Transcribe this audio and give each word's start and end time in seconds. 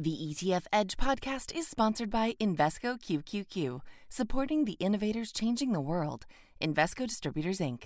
The 0.00 0.16
ETF 0.16 0.62
Edge 0.72 0.96
podcast 0.96 1.54
is 1.54 1.68
sponsored 1.68 2.08
by 2.08 2.34
Invesco 2.40 2.98
QQQ, 2.98 3.82
supporting 4.08 4.64
the 4.64 4.78
innovators 4.80 5.30
changing 5.30 5.72
the 5.72 5.80
world. 5.82 6.24
Invesco 6.58 7.06
Distributors, 7.06 7.58
Inc. 7.58 7.82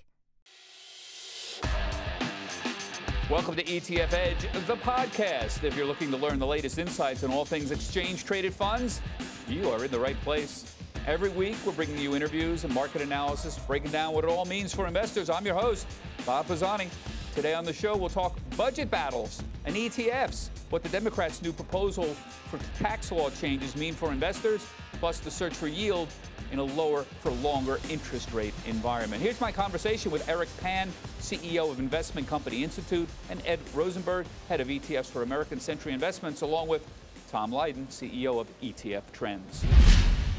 Welcome 3.29 3.57
to 3.57 3.65
ETF 3.65 4.13
Edge, 4.13 4.43
the 4.69 4.77
podcast. 4.77 5.65
If 5.65 5.77
you're 5.77 5.87
looking 5.87 6.13
to 6.13 6.17
learn 6.17 6.39
the 6.39 6.47
latest 6.47 6.79
insights 6.79 7.25
on 7.25 7.33
all 7.33 7.45
things 7.45 7.73
exchange 7.73 8.25
traded 8.25 8.55
funds, 8.55 9.01
you 9.49 9.69
are 9.71 9.85
in 9.85 9.91
the 9.91 9.99
right 9.99 10.21
place. 10.21 10.73
Every 11.09 11.31
week, 11.31 11.57
we're 11.67 11.73
bringing 11.73 11.99
you 11.99 12.15
interviews 12.15 12.63
and 12.63 12.73
market 12.73 13.03
analysis, 13.03 13.59
breaking 13.59 13.91
down 13.91 14.15
what 14.15 14.23
it 14.23 14.31
all 14.31 14.45
means 14.45 14.73
for 14.73 14.87
investors. 14.87 15.29
I'm 15.29 15.45
your 15.45 15.57
host, 15.57 15.89
Bob 16.25 16.47
Pisani. 16.47 16.91
Today 17.35 17.55
on 17.55 17.65
the 17.65 17.73
show, 17.73 17.97
we'll 17.97 18.09
talk 18.09 18.39
budget 18.57 18.93
battles 18.93 19.43
and 19.65 19.75
ETFs 19.75 20.51
what 20.71 20.85
the 20.85 20.89
Democrats' 20.89 21.43
new 21.43 21.53
proposal 21.53 22.05
for 22.49 22.61
tax 22.79 23.11
law 23.11 23.29
changes 23.29 23.75
mean 23.75 23.93
for 23.93 24.13
investors, 24.13 24.65
plus 25.01 25.19
the 25.19 25.33
search 25.33 25.53
for 25.53 25.67
yield 25.67 26.07
in 26.53 26.61
a 26.61 26.63
lower 26.63 27.03
for 27.03 27.33
longer 27.33 27.81
interest 27.91 28.33
rate 28.33 28.55
environment. 28.67 29.21
Here's 29.21 29.41
my 29.41 29.51
conversation 29.51 30.13
with 30.13 30.29
Eric 30.29 30.49
Pan, 30.61 30.93
CEO 31.19 31.69
of 31.69 31.81
Investment 31.81 32.29
Company 32.29 32.63
Institute, 32.63 33.09
and 33.29 33.43
Ed 33.45 33.59
Rosenberg, 33.75 34.27
head 34.49 34.61
of 34.61 34.69
ETFs 34.69 35.07
for 35.07 35.23
American 35.23 35.59
Century 35.59 35.93
Investments, 35.93 36.43
along 36.43 36.69
with 36.69 36.87
Tom 37.33 37.51
Lydon, 37.51 37.89
CEO 37.89 38.41
of 38.41 38.47
ETF 38.61 39.03
Trends. 39.13 39.65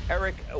Eric, 0.09 0.35
uh, 0.53 0.59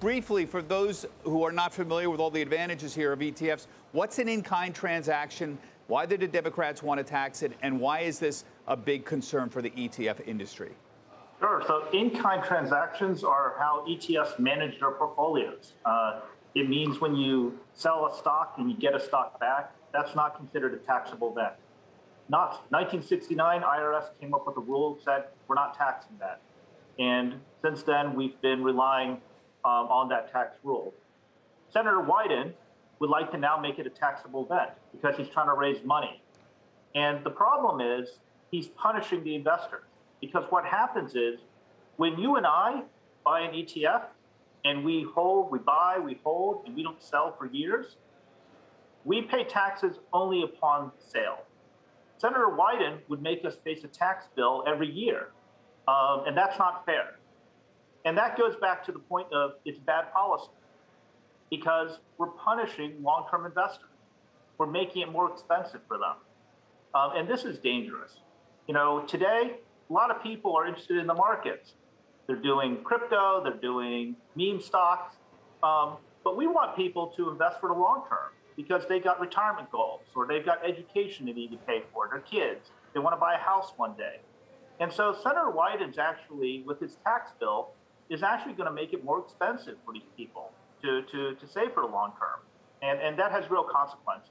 briefly, 0.00 0.44
for 0.44 0.60
those 0.60 1.06
who 1.22 1.44
are 1.44 1.52
not 1.52 1.72
familiar 1.72 2.10
with 2.10 2.20
all 2.20 2.30
the 2.30 2.42
advantages 2.42 2.94
here 2.94 3.12
of 3.12 3.20
ETFs, 3.20 3.66
what's 3.92 4.18
an 4.18 4.28
in 4.28 4.42
kind 4.42 4.74
transaction? 4.74 5.56
Why 5.90 6.06
did 6.06 6.20
the 6.20 6.28
Democrats 6.28 6.84
want 6.84 6.98
to 6.98 7.04
tax 7.04 7.42
it? 7.42 7.50
And 7.62 7.80
why 7.80 8.02
is 8.02 8.20
this 8.20 8.44
a 8.68 8.76
big 8.76 9.04
concern 9.04 9.48
for 9.48 9.60
the 9.60 9.70
ETF 9.70 10.24
industry? 10.24 10.70
Sure. 11.40 11.64
So, 11.66 11.88
in 11.92 12.10
kind 12.10 12.44
transactions 12.44 13.24
are 13.24 13.56
how 13.58 13.84
ETFs 13.88 14.38
manage 14.38 14.78
their 14.78 14.92
portfolios. 14.92 15.72
Uh, 15.84 16.20
it 16.54 16.68
means 16.68 17.00
when 17.00 17.16
you 17.16 17.58
sell 17.74 18.06
a 18.06 18.16
stock 18.16 18.54
and 18.58 18.70
you 18.70 18.76
get 18.76 18.94
a 18.94 19.00
stock 19.00 19.40
back, 19.40 19.74
that's 19.92 20.14
not 20.14 20.36
considered 20.36 20.74
a 20.74 20.76
taxable 20.76 21.32
event. 21.32 21.54
Not 22.28 22.50
1969, 22.70 23.62
IRS 23.62 24.10
came 24.20 24.32
up 24.32 24.46
with 24.46 24.58
a 24.58 24.60
rule 24.60 24.94
that 24.94 25.02
said 25.02 25.24
we're 25.48 25.56
not 25.56 25.76
taxing 25.76 26.16
that. 26.20 26.40
And 27.00 27.40
since 27.62 27.82
then, 27.82 28.14
we've 28.14 28.40
been 28.42 28.62
relying 28.62 29.14
um, 29.64 29.88
on 29.90 30.08
that 30.10 30.30
tax 30.30 30.56
rule. 30.62 30.94
Senator 31.72 31.98
Wyden 31.98 32.52
would 33.00 33.10
like 33.10 33.30
to 33.32 33.38
now 33.38 33.58
make 33.58 33.78
it 33.78 33.86
a 33.86 33.90
taxable 33.90 34.44
event 34.44 34.70
because 34.92 35.16
he's 35.16 35.28
trying 35.28 35.48
to 35.48 35.54
raise 35.54 35.82
money. 35.84 36.22
And 36.94 37.24
the 37.24 37.30
problem 37.30 37.80
is 37.80 38.18
he's 38.50 38.68
punishing 38.68 39.24
the 39.24 39.34
investor 39.34 39.84
because 40.20 40.44
what 40.50 40.64
happens 40.64 41.14
is 41.14 41.40
when 41.96 42.18
you 42.18 42.36
and 42.36 42.46
I 42.46 42.82
buy 43.24 43.40
an 43.40 43.54
ETF 43.54 44.04
and 44.64 44.84
we 44.84 45.06
hold, 45.14 45.50
we 45.50 45.58
buy, 45.58 45.98
we 45.98 46.20
hold, 46.22 46.66
and 46.66 46.76
we 46.76 46.82
don't 46.82 47.02
sell 47.02 47.34
for 47.38 47.46
years, 47.46 47.96
we 49.04 49.22
pay 49.22 49.44
taxes 49.44 49.98
only 50.12 50.42
upon 50.42 50.92
sale. 50.98 51.38
Senator 52.18 52.48
Wyden 52.48 52.98
would 53.08 53.22
make 53.22 53.46
us 53.46 53.56
face 53.64 53.82
a 53.82 53.88
tax 53.88 54.26
bill 54.36 54.62
every 54.66 54.90
year, 54.90 55.28
um, 55.88 56.24
and 56.26 56.36
that's 56.36 56.58
not 56.58 56.84
fair. 56.84 57.16
And 58.04 58.16
that 58.18 58.36
goes 58.36 58.56
back 58.56 58.84
to 58.84 58.92
the 58.92 58.98
point 58.98 59.32
of 59.32 59.52
it's 59.64 59.78
bad 59.78 60.12
policy 60.12 60.50
because 61.50 61.98
we're 62.16 62.28
punishing 62.28 63.02
long 63.02 63.26
term 63.30 63.44
investors. 63.44 63.88
We're 64.58 64.66
making 64.66 65.02
it 65.02 65.10
more 65.10 65.30
expensive 65.30 65.80
for 65.88 65.98
them. 65.98 66.16
Um, 66.94 67.16
and 67.16 67.28
this 67.28 67.44
is 67.44 67.58
dangerous. 67.58 68.16
You 68.66 68.74
know, 68.74 69.04
today, 69.06 69.56
a 69.88 69.92
lot 69.92 70.10
of 70.10 70.22
people 70.22 70.56
are 70.56 70.66
interested 70.66 70.98
in 70.98 71.06
the 71.06 71.14
markets. 71.14 71.74
They're 72.26 72.36
doing 72.36 72.78
crypto, 72.84 73.42
they're 73.42 73.54
doing 73.54 74.14
meme 74.36 74.60
stocks, 74.60 75.16
um, 75.62 75.96
but 76.22 76.36
we 76.36 76.46
want 76.46 76.76
people 76.76 77.08
to 77.16 77.30
invest 77.30 77.58
for 77.60 77.68
the 77.68 77.74
long 77.74 78.04
term 78.08 78.30
because 78.56 78.84
they've 78.88 79.02
got 79.02 79.20
retirement 79.20 79.70
goals 79.72 80.02
or 80.14 80.26
they've 80.26 80.44
got 80.44 80.64
education 80.64 81.26
they 81.26 81.32
need 81.32 81.50
to 81.50 81.56
pay 81.58 81.82
for, 81.92 82.08
their 82.08 82.20
kids. 82.20 82.70
They 82.94 83.00
want 83.00 83.16
to 83.16 83.20
buy 83.20 83.34
a 83.34 83.38
house 83.38 83.72
one 83.76 83.96
day. 83.96 84.20
And 84.78 84.92
so 84.92 85.16
Senator 85.22 85.50
Wyden's 85.50 85.98
actually, 85.98 86.62
with 86.66 86.80
his 86.80 86.96
tax 87.04 87.32
bill, 87.40 87.70
is 88.08 88.22
actually 88.22 88.54
going 88.54 88.68
to 88.68 88.74
make 88.74 88.92
it 88.92 89.04
more 89.04 89.20
expensive 89.20 89.76
for 89.84 89.92
these 89.92 90.08
people 90.16 90.50
to, 90.82 91.02
to, 91.02 91.34
to 91.34 91.46
save 91.46 91.72
for 91.72 91.82
the 91.82 91.88
long 91.88 92.12
term. 92.18 92.40
And, 92.82 93.00
and 93.00 93.18
that 93.18 93.30
has 93.32 93.50
real 93.50 93.64
consequences. 93.64 94.30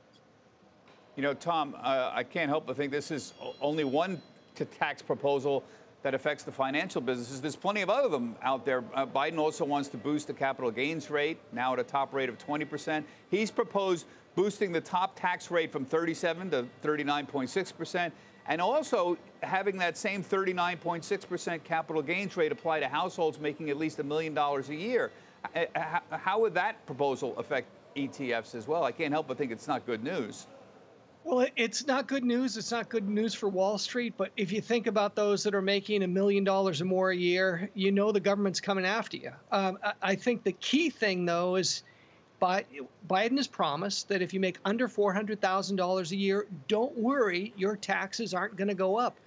You 1.16 1.24
know, 1.24 1.34
Tom, 1.34 1.76
uh, 1.82 2.12
I 2.14 2.24
can't 2.24 2.50
help 2.50 2.66
but 2.66 2.78
think 2.78 2.92
this 2.92 3.12
is 3.12 3.34
only 3.62 3.84
one 3.84 4.22
tax 4.66 5.02
proposal 5.02 5.64
that 6.02 6.14
affects 6.14 6.44
the 6.44 6.52
financial 6.52 7.02
businesses. 7.02 7.42
There's 7.42 7.56
plenty 7.56 7.82
of 7.82 7.90
other 7.90 8.08
them 8.08 8.36
out 8.42 8.66
there. 8.66 8.84
Uh, 8.94 9.06
Biden 9.06 9.38
also 9.38 9.66
wants 9.66 9.90
to 9.90 9.98
boost 9.98 10.28
the 10.28 10.34
capital 10.34 10.72
gains 10.72 11.10
rate, 11.10 11.38
now 11.52 11.74
at 11.74 11.80
a 11.80 11.84
top 11.84 12.14
rate 12.14 12.30
of 12.30 12.38
20%. 12.38 13.04
He's 13.30 13.52
proposed 13.52 14.06
boosting 14.36 14.72
the 14.72 14.81
top 14.81 15.20
tax 15.20 15.52
rate 15.52 15.72
from 15.72 15.84
37 15.84 16.52
to 16.52 16.66
39.6%, 16.84 18.12
and 18.48 18.62
also 18.62 19.18
having 19.44 19.78
that 19.78 19.98
same 19.98 20.24
39.6% 20.24 21.64
capital 21.64 22.02
gains 22.02 22.38
rate 22.38 22.52
apply 22.52 22.80
to 22.80 22.88
households 22.88 23.40
making 23.40 23.70
at 23.70 23.78
least 23.78 24.00
a 24.00 24.04
million 24.04 24.34
dollars 24.34 24.70
a 24.70 24.76
year. 24.76 25.12
How 26.11 26.39
would 26.39 26.53
that 26.53 26.85
proposal 26.85 27.38
affect 27.38 27.67
ETFs 27.95 28.55
as 28.55 28.67
well? 28.67 28.83
I 28.83 28.91
can't 28.91 29.11
help 29.11 29.27
but 29.27 29.38
think 29.38 29.51
it's 29.51 29.67
not 29.67 29.85
good 29.85 30.03
news. 30.03 30.47
Well, 31.23 31.45
it's 31.55 31.85
not 31.85 32.07
good 32.07 32.23
news. 32.23 32.57
It's 32.57 32.72
not 32.72 32.89
good 32.89 33.07
news 33.07 33.33
for 33.33 33.50
Wall 33.50 33.77
Street. 33.77 34.13
But 34.17 34.31
if 34.38 34.51
you 34.51 34.61
think 34.61 34.88
about 34.88 35.16
those 35.16 35.44
that 35.44 35.53
are 35.53 35.61
making 35.61 36.01
a 36.03 36.07
million 36.07 36.44
dollars 36.44 36.81
or 36.81 36.85
more 36.85 37.11
a 37.11 37.16
year, 37.16 37.69
you 37.73 37.91
know 37.91 38.11
the 38.11 38.19
government's 38.19 38.61
coming 38.61 38.85
after 38.85 39.17
you. 39.17 39.31
Um, 39.51 39.77
I 40.01 40.16
think 40.16 40.44
the 40.44 40.53
key 40.53 40.89
thing, 40.89 41.25
though, 41.25 41.56
is 41.56 41.83
Biden 42.41 43.38
has 43.38 43.47
promised 43.47 44.07
that 44.09 44.21
if 44.21 44.33
you 44.33 44.39
make 44.39 44.59
under 44.63 44.88
$400,000 44.88 46.11
a 46.11 46.16
year, 46.16 46.47
don't 46.67 46.97
worry, 46.97 47.53
your 47.57 47.75
taxes 47.75 48.33
aren't 48.33 48.56
going 48.56 48.69
to 48.69 48.73
go 48.73 48.97
up. 48.97 49.17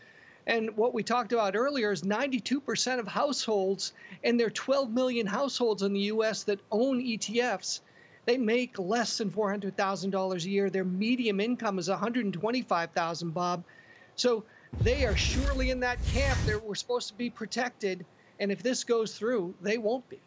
And 0.47 0.77
what 0.77 0.93
we 0.93 1.03
talked 1.03 1.33
about 1.33 1.55
earlier 1.55 1.93
is 1.93 2.03
92% 2.03 2.99
of 2.99 3.07
households, 3.07 3.93
and 4.25 4.39
there 4.39 4.49
are 4.49 4.51
12 4.51 4.91
million 4.91 5.27
households 5.27 5.83
in 5.83 5.93
the 5.93 6.01
US 6.01 6.43
that 6.45 6.61
own 6.71 7.01
ETFs 7.01 7.81
they 8.25 8.39
make 8.39 8.79
less 8.79 9.19
than 9.19 9.31
$400,000 9.31 10.45
a 10.45 10.49
year. 10.49 10.71
Their 10.71 10.85
medium 10.85 11.41
income 11.41 11.79
is 11.79 11.89
125,000, 11.89 13.31
Bob. 13.31 13.65
So 14.15 14.45
they 14.81 15.05
are 15.05 15.17
surely 15.17 15.71
in 15.71 15.81
that 15.81 15.99
camp. 16.07 16.39
They're, 16.47 16.59
we're 16.61 16.75
supposed 16.75 17.09
to 17.09 17.15
be 17.15 17.31
protected. 17.31 18.05
And 18.39 18.53
if 18.53 18.63
this 18.63 18.85
goes 18.85 19.19
through, 19.19 19.55
they 19.61 19.79
won't 19.79 20.09
be. 20.09 20.21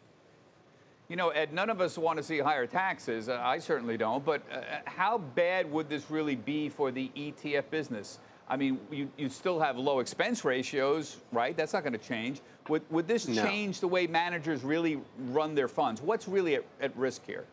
You 1.08 1.16
know, 1.16 1.30
Ed, 1.30 1.52
none 1.52 1.70
of 1.70 1.80
us 1.80 1.96
want 1.96 2.18
to 2.18 2.22
see 2.22 2.38
higher 2.38 2.66
taxes. 2.66 3.28
Uh, 3.28 3.40
I 3.42 3.58
certainly 3.58 3.96
don't. 3.96 4.24
But 4.24 4.42
uh, 4.52 4.60
how 4.84 5.18
bad 5.18 5.70
would 5.70 5.88
this 5.88 6.10
really 6.10 6.34
be 6.34 6.68
for 6.68 6.90
the 6.90 7.10
ETF 7.16 7.70
business? 7.70 8.18
I 8.48 8.56
mean, 8.56 8.78
you, 8.90 9.10
you 9.16 9.28
still 9.28 9.58
have 9.58 9.76
low 9.76 9.98
expense 9.98 10.44
ratios, 10.44 11.16
right? 11.32 11.56
That's 11.56 11.72
not 11.72 11.82
going 11.82 11.94
to 11.94 11.98
change. 11.98 12.40
Would, 12.68 12.82
would 12.90 13.08
this 13.08 13.26
no. 13.26 13.42
change 13.42 13.80
the 13.80 13.88
way 13.88 14.06
managers 14.06 14.62
really 14.62 15.00
run 15.30 15.54
their 15.54 15.68
funds? 15.68 16.00
What's 16.00 16.28
really 16.28 16.56
at, 16.56 16.64
at 16.80 16.96
risk 16.96 17.26
here? 17.26 17.44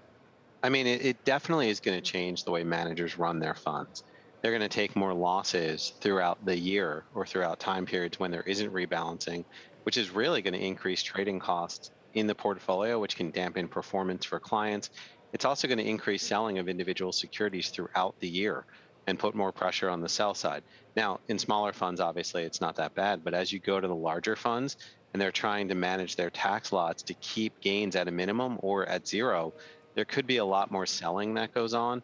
I 0.62 0.70
mean, 0.70 0.88
it, 0.88 1.04
it 1.04 1.26
definitely 1.26 1.70
is 1.70 1.80
going 1.80 1.98
to 1.98 2.02
change 2.02 2.44
the 2.44 2.52
way 2.52 2.64
managers 2.64 3.18
run 3.18 3.40
their 3.40 3.56
funds. 3.56 4.04
They're 4.42 4.52
going 4.52 4.62
to 4.62 4.70
take 4.70 4.96
more 4.96 5.14
losses 5.14 5.94
throughout 6.00 6.44
the 6.46 6.58
year 6.58 7.06
or 7.16 7.25
throughout 7.25 7.60
time 7.60 7.86
periods 7.86 8.20
when 8.20 8.30
there 8.30 8.44
isn't 8.44 8.72
rebalancing, 8.72 9.46
which 9.84 9.98
is 9.98 10.12
really 10.12 10.42
going 10.42 10.54
to 10.54 10.64
increase 10.64 11.02
trading 11.02 11.40
costs 11.40 11.92
in 12.14 12.28
the 12.28 12.36
portfolio, 12.36 13.00
which 13.00 13.16
can 13.16 13.31
dampen 13.31 13.68
performance 13.68 14.25
for 14.25 14.40
clients. 14.40 14.92
It's 15.31 15.46
also 15.46 15.68
going 15.68 15.80
to 15.80 15.88
increase 15.88 16.24
selling 16.24 16.60
of 16.60 16.70
individual 16.70 17.12
securities 17.12 17.70
throughout 17.70 18.20
the 18.20 18.28
year 18.28 18.66
and 19.08 19.19
put 19.19 19.36
more 19.36 19.52
pressure 19.52 19.90
on 19.90 20.02
the 20.02 20.09
sell 20.09 20.34
side. 20.34 20.64
Now, 20.96 21.19
in 21.28 21.40
smaller 21.40 21.74
funds, 21.74 22.00
obviously, 22.00 22.44
it's 22.44 22.62
not 22.62 22.75
that 22.78 22.96
bad, 22.96 23.24
but 23.24 23.34
as 23.34 23.52
you 23.52 23.59
go 23.59 23.80
to 23.80 23.88
the 23.88 23.96
larger 23.96 24.36
funds 24.36 24.77
and 25.12 25.22
they're 25.22 25.31
trying 25.31 25.68
to 25.69 25.75
manage 25.75 26.16
their 26.16 26.30
tax 26.30 26.72
lots 26.72 27.04
to 27.04 27.13
keep 27.16 27.60
gains 27.62 27.95
at 27.95 28.07
a 28.07 28.12
minimum 28.12 28.57
or 28.62 28.86
at 28.88 29.07
zero, 29.07 29.54
there 29.95 30.06
could 30.06 30.27
be 30.27 30.38
a 30.38 30.45
lot 30.45 30.72
more 30.72 30.86
selling 30.86 31.36
that 31.36 31.54
goes 31.54 31.74
on, 31.74 32.01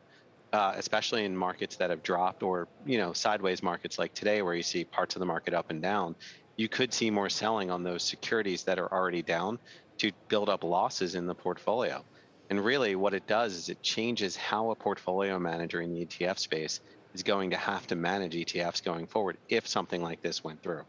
uh, 0.53 0.73
especially 0.75 1.25
in 1.25 1.35
markets 1.35 1.75
that 1.77 1.89
have 1.89 2.03
dropped 2.03 2.43
or 2.43 2.67
you 2.85 2.97
know 2.97 3.13
sideways 3.13 3.63
markets 3.63 3.97
like 3.97 4.13
today 4.13 4.41
where 4.41 4.53
you 4.53 4.63
see 4.63 4.83
parts 4.83 5.15
of 5.15 5.19
the 5.19 5.25
market 5.25 5.53
up 5.53 5.71
and 5.71 5.81
down. 5.81 6.15
You 6.55 6.67
could 6.67 6.93
see 6.93 7.09
more 7.09 7.29
selling 7.29 7.71
on 7.71 7.83
those 7.83 8.03
securities 8.03 8.63
that 8.63 8.79
are 8.79 8.91
already 8.91 9.21
down 9.21 9.59
to 9.99 10.11
build 10.27 10.49
up 10.49 10.63
losses 10.63 11.15
in 11.15 11.25
the 11.25 11.35
portfolio. 11.35 12.03
And 12.49 12.63
really, 12.63 12.95
what 12.95 13.13
it 13.13 13.27
does 13.27 13.53
is 13.53 13.69
it 13.69 13.81
changes 13.83 14.35
how 14.35 14.71
a 14.71 14.75
portfolio 14.75 15.37
manager 15.37 15.81
in 15.81 15.93
the 15.93 16.05
ETF 16.05 16.39
space 16.39 16.81
is 17.13 17.23
going 17.23 17.49
to 17.49 17.57
have 17.57 17.87
to 17.87 17.95
manage 17.95 18.33
ETFs 18.35 18.83
going 18.83 19.07
forward 19.07 19.37
if 19.49 19.67
something 19.67 20.01
like 20.01 20.21
this 20.21 20.43
went 20.43 20.61
through. 20.61 20.83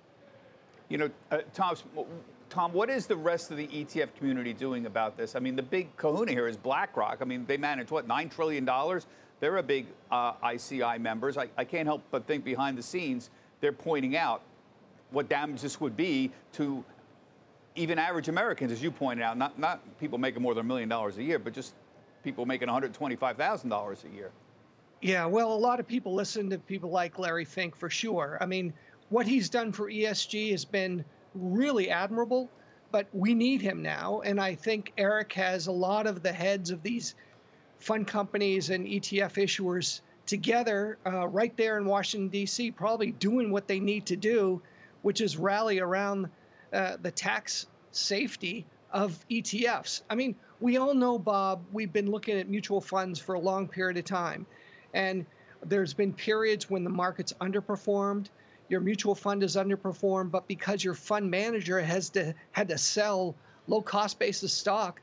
You 0.89 0.99
know, 0.99 1.11
uh, 1.31 1.39
Tom, 1.55 1.77
Tom, 2.51 2.73
what 2.73 2.91
is 2.91 3.07
the 3.07 3.17
rest 3.17 3.51
of 3.51 3.57
the 3.57 3.69
ETF 3.69 4.09
community 4.19 4.53
doing 4.53 4.87
about 4.87 5.17
this? 5.17 5.37
I 5.37 5.39
mean, 5.39 5.57
the 5.57 5.63
big 5.63 5.97
kahuna 5.97 6.33
here 6.33 6.49
is 6.49 6.57
BlackRock. 6.57 7.19
I 7.21 7.25
mean, 7.25 7.47
they 7.47 7.57
manage 7.57 7.91
what, 7.91 8.09
$9 8.09 8.31
trillion? 8.31 8.69
They're 9.39 9.57
a 9.57 9.63
big 9.63 9.87
uh, 10.11 10.33
ICI 10.53 10.99
members. 10.99 11.39
I, 11.39 11.49
I 11.57 11.65
can't 11.65 11.87
help 11.87 12.03
but 12.11 12.27
think 12.27 12.45
behind 12.45 12.77
the 12.77 12.83
scenes, 12.83 13.31
they're 13.61 13.73
pointing 13.73 14.17
out 14.17 14.43
what 15.11 15.29
damage 15.29 15.63
this 15.63 15.81
would 15.81 15.97
be 15.97 16.31
to 16.53 16.85
even 17.77 17.99
average 17.99 18.29
Americans, 18.29 18.73
as 18.73 18.83
you 18.83 18.91
pointed 18.91 19.23
out, 19.23 19.39
not, 19.39 19.59
not 19.59 19.81
people 19.99 20.19
making 20.19 20.43
more 20.43 20.55
than 20.55 20.67
a 20.67 20.69
million 20.69 20.89
dollars 20.89 21.19
a 21.19 21.23
year, 21.23 21.39
but 21.39 21.53
just 21.53 21.75
people 22.25 22.45
making 22.47 22.69
$125,000 22.69 24.05
a 24.05 24.15
year. 24.15 24.31
Yeah, 25.01 25.27
well, 25.27 25.53
a 25.53 25.57
lot 25.57 25.81
of 25.81 25.89
people 25.89 26.15
listen 26.15 26.51
to 26.51 26.59
people 26.59 26.91
like 26.91 27.19
Larry 27.19 27.47
Fink 27.47 27.75
for 27.75 27.89
sure. 27.89 28.37
I 28.41 28.47
mean, 28.47 28.75
what 29.09 29.27
he's 29.27 29.49
done 29.49 29.73
for 29.73 29.91
ESG 29.91 30.51
has 30.51 30.67
been 30.67 31.05
really 31.35 31.91
admirable, 31.91 32.51
but 32.93 33.07
we 33.13 33.35
need 33.35 33.63
him 33.63 33.83
now. 33.83 34.21
And 34.25 34.39
I 34.39 34.55
think 34.55 34.93
Eric 34.99 35.33
has 35.35 35.69
a 35.69 35.73
lot 35.73 36.07
of 36.07 36.23
the 36.23 36.33
heads 36.33 36.71
of 36.71 36.83
these 36.83 37.15
fund 37.79 38.07
companies 38.07 38.69
and 38.69 38.87
ETF 38.87 39.35
issuers 39.35 40.03
together 40.27 40.99
uh, 41.07 41.27
right 41.27 41.57
there 41.57 41.79
in 41.79 41.87
Washington, 41.87 42.29
D.C., 42.29 42.71
probably 42.73 43.11
doing 43.11 43.51
what 43.51 43.67
they 43.67 43.81
need 43.81 44.07
to 44.07 44.17
do, 44.17 44.61
which 45.01 45.23
is 45.23 45.39
rally 45.39 45.81
around 45.81 46.29
uh, 46.75 46.99
the 47.01 47.11
tax 47.11 47.67
safety 47.91 48.67
of 48.93 49.19
ETFs. 49.31 50.03
I 50.11 50.15
mean, 50.15 50.37
we 50.61 50.77
all 50.77 50.95
know, 50.95 51.19
Bob, 51.19 51.63
we've 51.73 51.93
been 51.93 52.11
looking 52.11 52.39
at 52.39 52.49
mutual 52.49 52.83
funds 52.83 53.19
for 53.19 53.35
a 53.35 53.41
long 53.41 53.67
period 53.67 53.97
of 53.97 54.05
time. 54.05 54.47
And 54.95 55.27
there's 55.65 55.95
been 55.95 56.13
periods 56.13 56.71
when 56.71 56.85
the 56.85 56.91
market's 56.91 57.33
underperformed, 57.41 58.27
your 58.69 58.81
mutual 58.81 59.15
fund 59.15 59.43
is 59.43 59.57
underperformed, 59.57 60.31
but 60.31 60.47
because 60.47 60.85
your 60.85 60.95
fund 60.95 61.31
manager 61.31 61.81
has 61.81 62.09
to 62.11 62.35
had 62.53 62.69
to 62.69 62.79
sell 62.79 63.35
low 63.67 63.83
cost 63.83 64.19
basis 64.19 64.53
stock, 64.53 65.01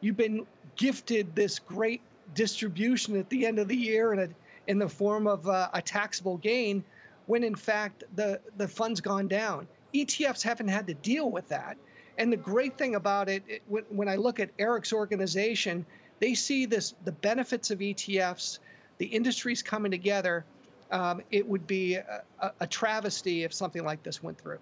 you've 0.00 0.16
been 0.16 0.46
gifted 0.76 1.34
this 1.34 1.58
great 1.58 2.00
distribution 2.34 3.16
at 3.16 3.28
the 3.28 3.46
end 3.46 3.58
of 3.58 3.68
the 3.68 3.76
year 3.76 4.12
in, 4.12 4.18
a, 4.20 4.28
in 4.66 4.78
the 4.78 4.88
form 4.88 5.26
of 5.26 5.46
a, 5.46 5.70
a 5.74 5.82
taxable 5.82 6.38
gain, 6.38 6.82
when 7.26 7.44
in 7.44 7.54
fact 7.54 8.04
the, 8.16 8.40
the 8.56 8.66
fund's 8.66 9.00
gone 9.00 9.28
down. 9.28 9.68
ETFs 9.94 10.42
haven't 10.42 10.68
had 10.68 10.86
to 10.86 10.94
deal 10.94 11.30
with 11.30 11.48
that. 11.48 11.76
And 12.18 12.32
the 12.32 12.36
great 12.36 12.78
thing 12.78 12.94
about 12.94 13.28
it, 13.28 13.42
it 13.48 13.62
when, 13.68 13.84
when 13.90 14.08
I 14.08 14.16
look 14.16 14.40
at 14.40 14.50
Eric's 14.58 14.92
organization, 14.92 15.84
they 16.20 16.34
see 16.34 16.66
this 16.66 16.94
the 17.04 17.12
benefits 17.12 17.70
of 17.70 17.80
ETFs 17.80 18.58
the 19.00 19.06
industry's 19.06 19.62
coming 19.62 19.90
together. 19.90 20.44
Um, 20.90 21.22
it 21.30 21.48
would 21.48 21.66
be 21.66 21.94
a, 21.94 22.22
a, 22.60 22.66
travesty 22.66 23.44
if 23.44 23.52
something 23.54 23.82
like 23.82 24.02
this 24.02 24.22
went 24.22 24.38
through. 24.38 24.58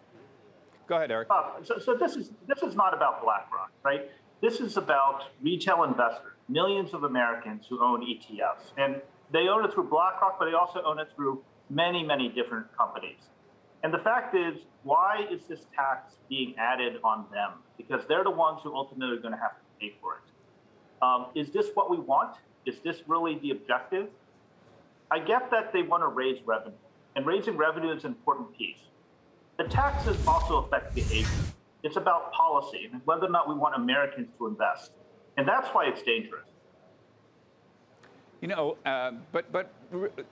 Go 0.87 0.96
ahead, 0.96 1.11
Eric. 1.11 1.26
Uh, 1.29 1.50
so, 1.64 1.79
so 1.79 1.94
this 1.96 2.14
is 2.14 2.31
this 2.46 2.62
is 2.62 2.76
not 2.76 2.94
about 2.94 3.23
BlackRock, 3.23 3.73
right? 3.82 4.08
This 4.40 4.61
is 4.61 4.76
about 4.76 5.25
retail 5.43 5.82
investors, 5.82 6.35
millions 6.49 6.94
of 6.94 7.02
Americans 7.02 7.67
who 7.69 7.82
own 7.82 8.02
ETFs, 8.02 8.70
and 8.76 9.00
they 9.32 9.49
own 9.49 9.64
it 9.64 9.75
through 9.75 9.88
BlackRock, 9.88 10.38
but 10.38 10.44
they 10.44 10.55
also 10.55 10.82
own 10.82 11.00
it 11.00 11.08
through 11.17 11.43
many, 11.69 12.05
many 12.05 12.29
different 12.29 12.67
companies. 12.76 13.19
And 13.82 13.93
the 13.93 13.99
fact 13.99 14.37
is, 14.37 14.55
why 14.84 15.26
is 15.32 15.41
this 15.49 15.67
tax 15.75 16.14
being 16.29 16.55
added 16.58 17.00
on 17.02 17.26
them? 17.32 17.55
Because 17.76 18.02
they're 18.06 18.25
the 18.25 18.31
ones 18.31 18.61
who 18.62 18.75
ultimately 18.75 19.17
are 19.17 19.20
going 19.20 19.34
to 19.34 19.41
have 19.41 19.56
to 19.56 19.64
pay 19.81 19.94
for 20.00 20.14
it. 20.14 21.02
Um, 21.02 21.26
is 21.34 21.50
this 21.50 21.70
what 21.75 21.91
we 21.91 21.96
want? 21.96 22.37
Is 22.67 22.79
this 22.84 23.02
really 23.08 23.38
the 23.38 23.50
objective? 23.50 24.08
I 25.10 25.19
get 25.19 25.50
that 25.50 25.72
they 25.72 25.82
want 25.82 26.02
to 26.02 26.08
raise 26.08 26.38
revenue, 26.46 26.76
and 27.16 27.26
raising 27.26 27.56
revenue 27.56 27.94
is 27.94 28.05
an 28.05 28.10
important 28.10 28.56
piece. 28.56 28.81
The 29.56 29.64
taxes 29.64 30.16
also 30.26 30.58
affect 30.58 30.94
behavior. 30.94 31.28
It's 31.82 31.96
about 31.96 32.32
policy 32.32 32.88
and 32.93 33.00
whether 33.05 33.26
or 33.26 33.31
not 33.31 33.49
we 33.49 33.55
want 33.55 33.75
Americans 33.76 34.28
to 34.38 34.46
invest. 34.46 34.93
And 35.37 35.46
that's 35.46 35.69
why 35.69 35.87
it's 35.87 36.02
dangerous. 36.02 36.49
You 38.40 38.46
know, 38.46 38.76
uh, 38.87 39.12
but 39.32 39.50
but 39.50 39.72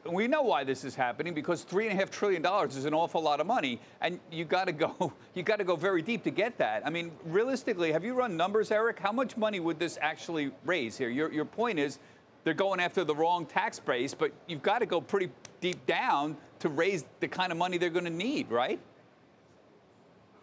we 0.08 0.28
know 0.28 0.43
why 0.43 0.62
this 0.62 0.84
is 0.84 0.94
happening 0.94 1.34
because 1.34 1.62
three 1.62 1.88
and 1.88 1.96
a 1.96 2.00
half 2.00 2.08
trillion 2.08 2.40
dollars 2.40 2.76
is 2.76 2.84
an 2.84 2.94
awful 2.94 3.20
lot 3.20 3.40
of 3.40 3.49
money, 3.49 3.81
and 4.00 4.20
you 4.31 4.44
got 4.44 4.67
to 4.67 4.73
go 4.73 5.12
you 5.34 5.43
got 5.43 5.58
to 5.58 5.64
go 5.64 5.75
very 5.75 6.02
deep 6.02 6.23
to 6.23 6.31
get 6.31 6.56
that. 6.58 6.87
I 6.87 6.90
mean, 6.90 7.11
realistically, 7.25 7.90
have 7.90 8.05
you 8.05 8.14
run 8.14 8.37
numbers, 8.37 8.70
Eric? 8.70 9.00
How 9.00 9.11
much 9.11 9.37
money 9.37 9.58
would 9.58 9.81
this 9.81 9.99
actually 10.00 10.52
raise 10.64 10.96
here? 10.96 11.08
Your 11.08 11.32
your 11.32 11.44
point 11.44 11.81
is 11.81 11.99
they're 12.46 12.54
going 12.54 12.78
after 12.78 13.02
the 13.02 13.14
wrong 13.14 13.44
tax 13.44 13.81
base, 13.81 14.14
but 14.14 14.31
you've 14.46 14.62
got 14.62 14.78
to 14.78 14.87
go 14.87 15.00
pretty 15.00 15.31
deep 15.60 15.84
down 15.84 16.37
to 16.60 16.69
raise 16.69 17.04
the 17.19 17.26
kind 17.26 17.50
of 17.50 17.58
money 17.58 17.76
they're 17.76 17.90
going 17.90 18.04
to 18.04 18.10
need, 18.10 18.52
right? 18.52 18.78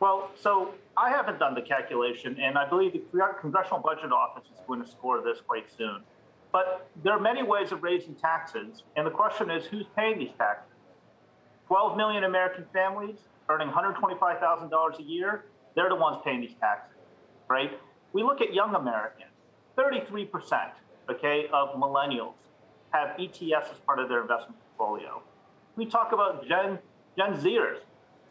Well, 0.01 0.29
so 0.37 0.73
I 0.97 1.11
haven't 1.11 1.39
done 1.39 1.55
the 1.55 1.61
calculation, 1.61 2.37
and 2.41 2.57
I 2.57 2.67
believe 2.67 2.91
the 2.91 3.01
Congressional 3.39 3.79
Budget 3.79 4.11
Office 4.11 4.43
is 4.53 4.59
going 4.67 4.83
to 4.83 4.87
score 4.87 5.23
this 5.23 5.39
quite 5.47 5.71
soon. 5.71 6.01
But 6.51 6.89
there 7.05 7.13
are 7.13 7.21
many 7.21 7.41
ways 7.41 7.71
of 7.71 7.83
raising 7.83 8.15
taxes, 8.15 8.83
and 8.97 9.07
the 9.07 9.11
question 9.11 9.49
is 9.49 9.65
who's 9.67 9.85
paying 9.95 10.19
these 10.19 10.33
taxes? 10.37 10.75
12 11.67 11.95
million 11.95 12.25
American 12.25 12.65
families 12.73 13.15
earning 13.47 13.69
$125,000 13.69 14.99
a 14.99 15.03
year, 15.03 15.45
they're 15.73 15.87
the 15.87 15.95
ones 15.95 16.17
paying 16.25 16.41
these 16.41 16.55
taxes, 16.59 16.97
right? 17.47 17.79
We 18.11 18.23
look 18.23 18.41
at 18.41 18.53
young 18.53 18.75
Americans, 18.75 19.31
33% 19.77 20.71
okay, 21.09 21.47
of 21.51 21.69
millennials 21.75 22.33
have 22.91 23.17
ETFs 23.17 23.71
as 23.71 23.77
part 23.85 23.99
of 23.99 24.09
their 24.09 24.21
investment 24.21 24.55
portfolio. 24.77 25.21
We 25.75 25.85
talk 25.85 26.11
about 26.11 26.47
Gen, 26.47 26.79
Gen 27.17 27.33
Zers, 27.33 27.79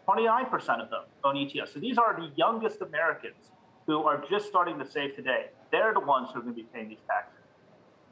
29% 0.09 0.53
of 0.83 0.91
them 0.91 1.03
own 1.25 1.35
ETFs. 1.35 1.75
So 1.75 1.81
these 1.81 1.99
are 1.99 2.15
the 2.15 2.31
youngest 2.37 2.81
Americans 2.83 3.53
who 3.87 4.05
are 4.05 4.25
just 4.31 4.47
starting 4.47 4.79
to 4.79 4.89
save 4.89 5.17
today. 5.17 5.47
They're 5.71 5.93
the 5.93 6.01
ones 6.01 6.29
who 6.33 6.39
are 6.39 6.43
going 6.43 6.55
to 6.55 6.63
be 6.63 6.69
paying 6.73 6.89
these 6.89 7.03
taxes. 7.07 7.41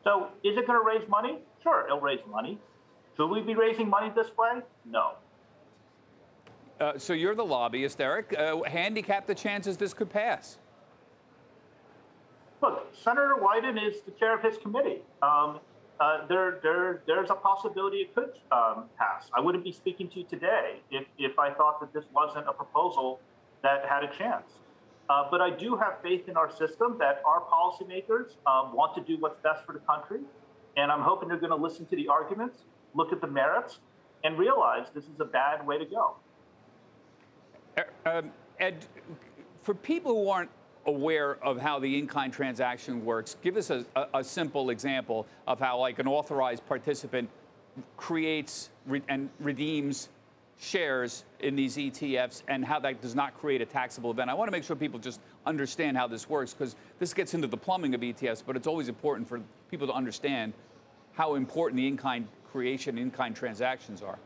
So 0.02 0.28
is 0.42 0.56
it 0.56 0.66
going 0.66 0.78
to 0.80 0.86
raise 0.86 1.08
money? 1.08 1.38
Sure, 1.62 1.84
it'll 1.84 2.00
raise 2.00 2.20
money. 2.28 2.58
Should 3.16 3.28
we 3.28 3.40
be 3.42 3.54
raising 3.54 3.88
money 3.88 4.10
this 4.14 4.28
way? 4.36 4.62
No. 4.84 5.12
Uh, 6.80 6.96
so 6.96 7.12
you're 7.12 7.34
the 7.34 7.44
lobbyist, 7.44 8.00
Eric. 8.00 8.34
Uh, 8.36 8.62
handicap 8.62 9.26
the 9.26 9.34
chances 9.34 9.76
this 9.76 9.92
could 9.92 10.08
pass. 10.08 10.58
Look, 12.62 12.94
Senator 12.94 13.36
Wyden 13.40 13.78
is 13.82 14.02
the 14.02 14.10
chair 14.12 14.36
of 14.36 14.42
his 14.42 14.58
committee. 14.58 15.00
Um, 15.22 15.60
uh, 15.98 16.26
there, 16.26 16.60
there, 16.62 17.02
there's 17.06 17.30
a 17.30 17.34
possibility 17.34 17.98
it 17.98 18.14
could 18.14 18.32
um, 18.52 18.84
pass. 18.98 19.30
I 19.34 19.40
wouldn't 19.40 19.64
be 19.64 19.72
speaking 19.72 20.08
to 20.10 20.20
you 20.20 20.24
today 20.24 20.80
if, 20.90 21.04
if 21.18 21.38
I 21.38 21.52
thought 21.52 21.80
that 21.80 21.92
this 21.92 22.04
wasn't 22.14 22.48
a 22.48 22.52
proposal 22.52 23.20
that 23.62 23.84
had 23.86 24.04
a 24.04 24.08
chance. 24.16 24.52
Uh, 25.08 25.24
but 25.30 25.40
I 25.40 25.50
do 25.50 25.76
have 25.76 26.00
faith 26.02 26.28
in 26.28 26.36
our 26.36 26.50
system 26.50 26.96
that 27.00 27.20
our 27.26 27.42
policymakers 27.42 28.36
um, 28.46 28.74
want 28.74 28.94
to 28.94 29.00
do 29.02 29.20
what's 29.20 29.40
best 29.42 29.64
for 29.66 29.72
the 29.72 29.80
country. 29.80 30.20
And 30.76 30.90
I'm 30.90 31.02
hoping 31.02 31.28
they're 31.28 31.36
going 31.36 31.50
to 31.50 31.56
listen 31.56 31.84
to 31.86 31.96
the 31.96 32.08
arguments, 32.08 32.60
look 32.94 33.12
at 33.12 33.20
the 33.20 33.26
merits, 33.26 33.80
and 34.22 34.38
realize 34.38 34.86
this 34.94 35.04
is 35.04 35.20
a 35.20 35.24
bad 35.24 35.66
way 35.66 35.78
to 35.78 35.84
go. 35.84 36.14
Uh, 37.76 37.82
um, 38.06 38.30
Ed, 38.58 38.86
for 39.62 39.74
people 39.74 40.14
who 40.14 40.30
aren't 40.30 40.50
aware 40.90 41.42
of 41.44 41.58
how 41.60 41.78
the 41.78 41.98
in-kind 41.98 42.32
transaction 42.32 43.04
works, 43.04 43.36
give 43.42 43.56
us 43.56 43.70
a, 43.70 43.84
a, 44.12 44.22
simple 44.22 44.70
example 44.70 45.26
of 45.46 45.58
how, 45.58 45.78
like, 45.78 45.98
an 45.98 46.06
authorized 46.06 46.66
participant 46.66 47.28
creates 47.96 48.70
re- 48.86 49.02
and 49.08 49.30
redeems 49.38 50.08
shares 50.58 51.24
in 51.38 51.56
these 51.56 51.76
ETFs 51.76 52.42
and 52.48 52.64
how 52.64 52.78
that 52.80 53.00
does 53.00 53.14
not 53.14 53.32
create 53.40 53.62
a 53.62 53.66
taxable 53.66 54.10
event. 54.10 54.28
I 54.28 54.34
want 54.34 54.48
to 54.48 54.52
make 54.52 54.64
sure 54.64 54.76
people 54.76 54.98
just 54.98 55.20
understand 55.46 55.96
how 55.96 56.06
this 56.06 56.28
works 56.28 56.52
because 56.52 56.76
this 56.98 57.14
gets 57.14 57.32
into 57.32 57.46
the 57.46 57.56
plumbing 57.56 57.94
of 57.94 58.02
ETFs, 58.02 58.42
but 58.46 58.56
it's 58.56 58.66
always 58.66 58.88
important 58.88 59.26
for 59.26 59.40
people 59.70 59.86
to 59.86 59.94
understand 59.94 60.52
how 61.14 61.34
important 61.36 61.78
the 61.78 61.86
in-kind 61.86 62.28
creation, 62.52 62.98
in-kind 62.98 63.34
transactions 63.34 64.02
are. 64.02 64.18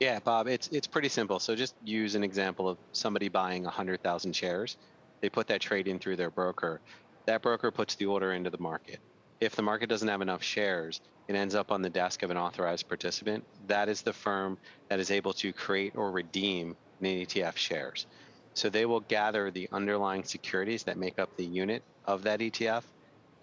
Yeah, 0.00 0.18
Bob, 0.18 0.46
it's 0.46 0.68
it's 0.68 0.86
pretty 0.86 1.08
simple. 1.08 1.38
So 1.40 1.54
just 1.54 1.74
use 1.82 2.14
an 2.14 2.22
example 2.22 2.68
of 2.68 2.76
somebody 2.92 3.28
buying 3.28 3.62
100,000 3.62 4.36
shares. 4.36 4.76
They 5.20 5.28
put 5.28 5.46
that 5.48 5.60
trade 5.60 5.88
in 5.88 5.98
through 5.98 6.16
their 6.16 6.30
broker. 6.30 6.80
That 7.26 7.42
broker 7.42 7.70
puts 7.70 7.94
the 7.94 8.06
order 8.06 8.32
into 8.32 8.50
the 8.50 8.58
market. 8.58 9.00
If 9.40 9.56
the 9.56 9.62
market 9.62 9.88
doesn't 9.88 10.08
have 10.08 10.22
enough 10.22 10.42
shares, 10.42 11.00
it 11.28 11.34
ends 11.34 11.54
up 11.54 11.72
on 11.72 11.82
the 11.82 11.90
desk 11.90 12.22
of 12.22 12.30
an 12.30 12.36
authorized 12.36 12.88
participant. 12.88 13.44
That 13.66 13.88
is 13.88 14.02
the 14.02 14.12
firm 14.12 14.58
that 14.88 15.00
is 15.00 15.10
able 15.10 15.32
to 15.34 15.52
create 15.52 15.96
or 15.96 16.10
redeem 16.10 16.76
an 17.00 17.06
ETF 17.06 17.56
shares. 17.56 18.06
So 18.54 18.70
they 18.70 18.86
will 18.86 19.00
gather 19.00 19.50
the 19.50 19.68
underlying 19.72 20.24
securities 20.24 20.84
that 20.84 20.96
make 20.96 21.18
up 21.18 21.36
the 21.36 21.44
unit 21.44 21.82
of 22.06 22.22
that 22.22 22.40
ETF 22.40 22.84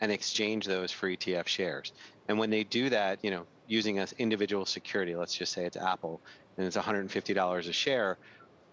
and 0.01 0.11
exchange 0.11 0.65
those 0.65 0.91
for 0.91 1.07
ETF 1.07 1.47
shares. 1.47 1.91
And 2.27 2.39
when 2.39 2.49
they 2.49 2.63
do 2.63 2.89
that, 2.89 3.19
you 3.23 3.29
know, 3.29 3.45
using 3.67 3.99
an 3.99 4.07
individual 4.17 4.65
security, 4.65 5.15
let's 5.15 5.35
just 5.35 5.53
say 5.53 5.65
it's 5.65 5.77
Apple, 5.77 6.19
and 6.57 6.65
it's 6.65 6.77
$150 6.77 7.57
a 7.57 7.73
share, 7.73 8.17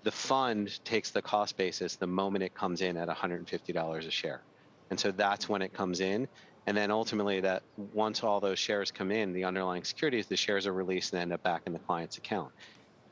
the 0.03 0.11
fund 0.11 0.83
takes 0.85 1.11
the 1.11 1.23
cost 1.23 1.57
basis 1.57 1.97
the 1.97 2.07
moment 2.07 2.43
it 2.43 2.55
comes 2.55 2.81
in 2.81 2.97
at 2.97 3.09
$150 3.09 4.07
a 4.07 4.11
share. 4.11 4.41
And 4.89 4.99
so 4.99 5.11
that's 5.11 5.49
when 5.49 5.63
it 5.63 5.73
comes 5.73 6.01
in. 6.01 6.29
And 6.67 6.77
then 6.77 6.91
ultimately, 6.91 7.41
that 7.41 7.63
once 7.95 8.23
all 8.23 8.41
those 8.41 8.59
shares 8.59 8.91
come 8.91 9.11
in, 9.11 9.33
the 9.33 9.45
underlying 9.45 9.85
securities, 9.85 10.27
the 10.27 10.37
shares 10.37 10.67
are 10.67 10.73
released 10.73 11.13
and 11.13 11.23
end 11.23 11.33
up 11.33 11.43
back 11.43 11.63
in 11.67 11.73
the 11.73 11.79
client's 11.79 12.19
account. 12.19 12.53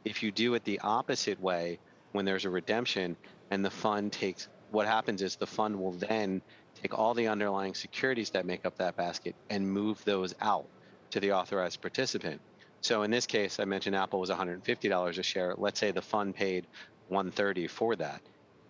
If 0.04 0.22
you 0.22 0.30
do 0.30 0.54
it 0.54 0.64
the 0.64 0.80
opposite 0.80 1.40
way, 1.40 1.78
when 2.12 2.24
there's 2.24 2.44
a 2.44 2.50
redemption 2.50 3.16
and 3.50 3.64
the 3.64 3.70
fund 3.70 4.12
takes, 4.12 4.48
what 4.70 4.86
happens 4.86 5.22
is 5.22 5.36
the 5.36 5.46
fund 5.46 5.80
will 5.80 5.92
then 5.92 6.42
take 6.82 6.96
all 6.96 7.14
the 7.14 7.28
underlying 7.28 7.74
securities 7.74 8.30
that 8.30 8.46
make 8.46 8.64
up 8.64 8.76
that 8.78 8.96
basket 8.96 9.34
and 9.50 9.68
move 9.68 10.04
those 10.04 10.34
out 10.40 10.66
to 11.10 11.20
the 11.20 11.32
authorized 11.32 11.80
participant. 11.80 12.40
So 12.80 13.02
in 13.02 13.10
this 13.10 13.26
case, 13.26 13.58
I 13.60 13.64
mentioned 13.64 13.96
Apple 13.96 14.20
was 14.20 14.30
$150 14.30 15.18
a 15.18 15.22
share. 15.22 15.54
Let's 15.56 15.80
say 15.80 15.90
the 15.90 16.02
fund 16.02 16.34
paid 16.34 16.66
130 17.08 17.66
for 17.66 17.96
that. 17.96 18.20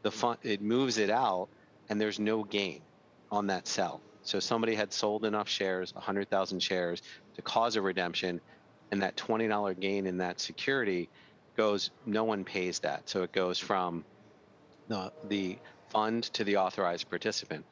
The 0.02 0.10
fund 0.10 0.38
it 0.42 0.62
moves 0.62 0.98
it 0.98 1.10
out, 1.10 1.48
and 1.88 2.00
there's 2.00 2.18
no 2.18 2.44
gain 2.44 2.80
on 3.30 3.48
that 3.48 3.66
sell. 3.66 4.00
So 4.22 4.40
somebody 4.40 4.74
had 4.74 4.92
sold 4.92 5.24
enough 5.24 5.48
shares, 5.48 5.94
100,000 5.94 6.60
shares, 6.60 7.02
to 7.36 7.42
cause 7.42 7.76
a 7.76 7.82
redemption, 7.82 8.40
and 8.90 9.02
that 9.02 9.16
$20 9.16 9.78
gain 9.78 10.06
in 10.06 10.18
that 10.18 10.40
security 10.40 11.08
goes. 11.56 11.90
No 12.06 12.24
one 12.24 12.44
pays 12.44 12.80
that, 12.80 13.08
so 13.08 13.22
it 13.22 13.32
goes 13.32 13.58
from 13.58 14.04
the 14.88 15.12
the 15.28 15.58
fund 15.90 16.24
to 16.24 16.44
the 16.44 16.56
authorized 16.56 17.08
participant. 17.08 17.64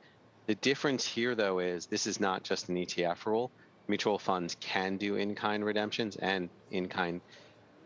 The 0.46 0.54
difference 0.54 1.06
here, 1.06 1.34
though, 1.34 1.58
is 1.58 1.86
this 1.86 2.06
is 2.06 2.20
not 2.20 2.42
just 2.42 2.68
an 2.68 2.76
ETF 2.76 3.26
rule. 3.26 3.50
Mutual 3.88 4.18
funds 4.18 4.56
can 4.60 4.96
do 4.96 5.16
in 5.16 5.34
kind 5.34 5.64
redemptions 5.64 6.16
and 6.16 6.50
in 6.70 6.88
kind 6.88 7.20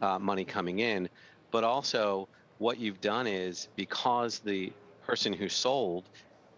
uh, 0.00 0.18
money 0.18 0.44
coming 0.44 0.78
in, 0.78 1.08
but 1.52 1.64
also 1.64 2.28
what 2.58 2.78
you've 2.78 3.00
done 3.00 3.26
is 3.26 3.68
because 3.76 4.40
the 4.40 4.72
person 5.02 5.32
who 5.32 5.48
sold 5.48 6.08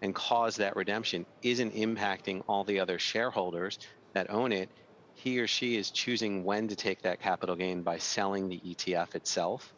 and 0.00 0.14
caused 0.14 0.58
that 0.58 0.76
redemption 0.76 1.24
isn't 1.42 1.74
impacting 1.74 2.42
all 2.48 2.64
the 2.64 2.80
other 2.80 2.98
shareholders 2.98 3.78
that 4.14 4.30
own 4.30 4.52
it, 4.52 4.70
he 5.14 5.38
or 5.40 5.46
she 5.46 5.76
is 5.76 5.90
choosing 5.90 6.44
when 6.44 6.68
to 6.68 6.76
take 6.76 7.02
that 7.02 7.20
capital 7.20 7.54
gain 7.56 7.82
by 7.82 7.98
selling 7.98 8.48
the 8.48 8.60
ETF 8.60 9.14
itself, 9.14 9.72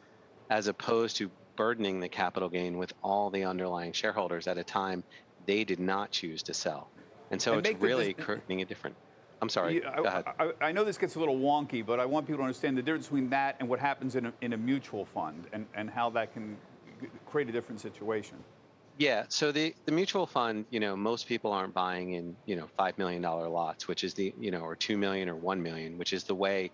as 0.51 0.67
opposed 0.67 1.17
to 1.17 1.31
burdening 1.57 2.01
the 2.01 2.09
capital 2.09 2.49
gain 2.49 2.79
with 2.79 2.93
all 3.03 3.31
the 3.31 3.45
underlying 3.45 3.93
shareholders 3.93 4.47
at 4.47 4.59
a 4.59 4.65
time 4.65 5.05
they 5.47 5.65
did 5.65 5.81
not 5.81 6.11
choose 6.11 6.43
to 6.45 6.55
sell. 6.55 6.91
And 7.31 7.41
so 7.41 7.59
and 7.59 7.67
it's 7.67 7.81
really 7.81 8.15
creating 8.15 8.63
a 8.63 8.65
different. 8.65 8.97
I'm 9.45 9.51
sorry. 9.51 9.85
I, 9.85 10.23
I, 10.39 10.53
I, 10.63 10.73
know 10.73 10.85
this 10.85 10.97
gets 10.97 11.17
a 11.17 11.19
little 11.19 11.37
wonky, 11.37 11.85
but 11.85 12.01
I 12.01 12.07
want 12.07 12.27
people 12.27 12.39
to 12.39 12.45
understand 12.45 12.79
the 12.79 12.83
difference 12.83 13.09
between 13.09 13.29
that 13.29 13.57
and 13.61 13.69
what 13.69 13.79
happens 13.79 14.17
in 14.17 14.25
a, 14.25 14.33
in 14.41 14.55
a 14.55 14.57
mutual 14.57 15.05
fund 15.05 15.45
and, 15.53 15.67
and 15.75 15.91
how 15.91 16.09
that 16.11 16.33
can 16.33 16.57
create 17.27 17.51
a 17.51 17.53
different 17.53 17.79
situation. 17.79 18.39
Yeah, 18.97 19.25
so 19.29 19.53
the, 19.53 19.75
the 19.85 19.93
mutual 19.93 20.27
fund, 20.27 20.65
you 20.71 20.81
know, 20.81 20.97
most 20.97 21.29
people 21.29 21.53
aren't 21.53 21.75
buying 21.75 22.13
in, 22.13 22.35
you 22.47 22.57
know, 22.57 22.69
$5 22.79 22.97
million 22.97 23.21
lots, 23.21 23.87
which 23.87 24.03
is 24.03 24.15
the, 24.15 24.33
you 24.41 24.51
know, 24.51 24.61
or 24.61 24.75
2 24.75 24.97
million 24.97 25.29
or 25.29 25.35
1 25.35 25.63
million, 25.63 25.99
which 25.99 26.15
is 26.15 26.25
the 26.25 26.35
way 26.35 26.71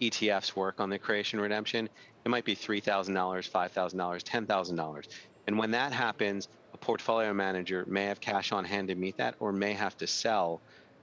ETFs 0.00 0.54
work 0.54 0.78
on 0.78 0.90
the 0.90 0.98
creation 0.98 1.40
redemption. 1.40 1.88
It 2.24 2.28
might 2.28 2.44
be 2.44 2.54
$3,000, 2.54 3.10
$5,000, 3.10 4.22
$10,000. 4.22 5.08
And 5.48 5.58
when 5.58 5.72
that 5.72 5.92
happens, 5.92 6.48
a 6.72 6.76
portfolio 6.76 7.34
manager 7.34 7.84
may 7.88 8.04
have 8.04 8.20
cash 8.20 8.52
on 8.52 8.64
hand 8.64 8.86
to 8.88 8.94
meet 8.94 9.16
that 9.16 9.34
or 9.40 9.50
may 9.50 9.72
have 9.72 9.96
to 9.96 10.06
sell 10.06 10.60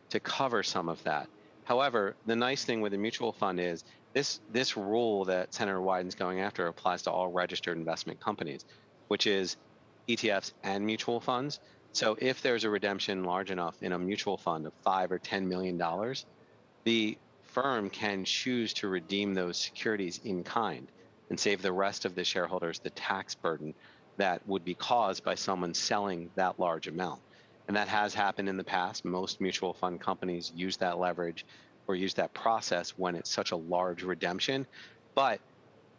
to 0.09 0.19
cover 0.19 0.63
some 0.63 0.89
of 0.89 1.03
that. 1.03 1.27
However, 1.63 2.15
the 2.25 2.35
nice 2.35 2.65
thing 2.65 2.81
with 2.81 2.93
a 2.93 2.97
mutual 2.97 3.31
fund 3.31 3.59
is 3.59 3.83
this 4.13 4.39
this 4.51 4.75
rule 4.75 5.25
that 5.25 5.53
Senator 5.53 5.81
Wyden's 5.81 6.15
going 6.15 6.39
after 6.39 6.67
applies 6.67 7.03
to 7.03 7.11
all 7.11 7.27
registered 7.27 7.77
investment 7.77 8.19
companies, 8.19 8.65
which 9.07 9.27
is 9.27 9.57
ETFs 10.07 10.53
and 10.63 10.85
mutual 10.85 11.19
funds. 11.19 11.59
So 11.91 12.17
if 12.19 12.41
there's 12.41 12.63
a 12.63 12.69
redemption 12.69 13.23
large 13.23 13.51
enough 13.51 13.81
in 13.81 13.93
a 13.93 13.99
mutual 13.99 14.37
fund 14.37 14.65
of 14.65 14.73
five 14.83 15.11
or 15.11 15.19
ten 15.19 15.47
million 15.47 15.77
dollars, 15.77 16.25
the 16.83 17.17
firm 17.43 17.89
can 17.89 18.25
choose 18.25 18.73
to 18.73 18.87
redeem 18.87 19.33
those 19.33 19.57
securities 19.57 20.19
in 20.23 20.43
kind 20.43 20.87
and 21.29 21.39
save 21.39 21.61
the 21.61 21.71
rest 21.71 22.05
of 22.05 22.15
the 22.15 22.23
shareholders 22.23 22.79
the 22.79 22.89
tax 22.91 23.35
burden 23.35 23.73
that 24.17 24.45
would 24.47 24.65
be 24.65 24.73
caused 24.73 25.23
by 25.23 25.35
someone 25.35 25.73
selling 25.73 26.29
that 26.35 26.59
large 26.59 26.87
amount. 26.87 27.21
And 27.69 27.77
that 27.77 27.87
has 27.87 28.15
happened 28.15 28.49
in 28.49 28.57
the 28.57 28.63
past. 28.63 29.05
Most 29.05 29.39
mutual 29.39 29.75
fund 29.75 30.01
companies 30.01 30.51
use 30.55 30.75
that 30.77 30.97
leverage 30.97 31.45
or 31.87 31.93
use 31.93 32.15
that 32.15 32.33
process 32.33 32.97
when 32.97 33.15
it's 33.15 33.29
such 33.29 33.51
a 33.51 33.55
large 33.55 34.01
redemption. 34.01 34.65
But 35.13 35.39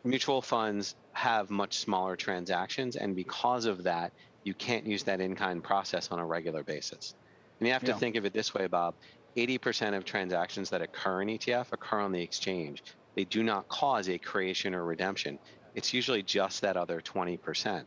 mutual 0.02 0.42
funds 0.42 0.96
have 1.12 1.48
much 1.48 1.78
smaller 1.78 2.16
transactions. 2.16 2.96
And 2.96 3.14
because 3.14 3.66
of 3.66 3.84
that, 3.84 4.12
you 4.42 4.52
can't 4.52 4.84
use 4.84 5.04
that 5.04 5.20
in 5.20 5.36
kind 5.36 5.62
process 5.62 6.10
on 6.10 6.18
a 6.18 6.26
regular 6.26 6.64
basis. 6.64 7.14
And 7.60 7.68
you 7.68 7.72
have 7.72 7.84
to 7.84 7.92
yeah. 7.92 7.98
think 7.98 8.16
of 8.16 8.24
it 8.24 8.32
this 8.32 8.52
way, 8.52 8.66
Bob 8.66 8.96
80% 9.36 9.96
of 9.96 10.04
transactions 10.04 10.70
that 10.70 10.82
occur 10.82 11.22
in 11.22 11.28
ETF 11.28 11.72
occur 11.72 12.00
on 12.00 12.10
the 12.10 12.20
exchange. 12.20 12.82
They 13.14 13.22
do 13.22 13.44
not 13.44 13.68
cause 13.68 14.08
a 14.08 14.18
creation 14.18 14.74
or 14.74 14.84
redemption. 14.84 15.38
It's 15.76 15.94
usually 15.94 16.24
just 16.24 16.62
that 16.62 16.76
other 16.76 17.00
20% 17.00 17.84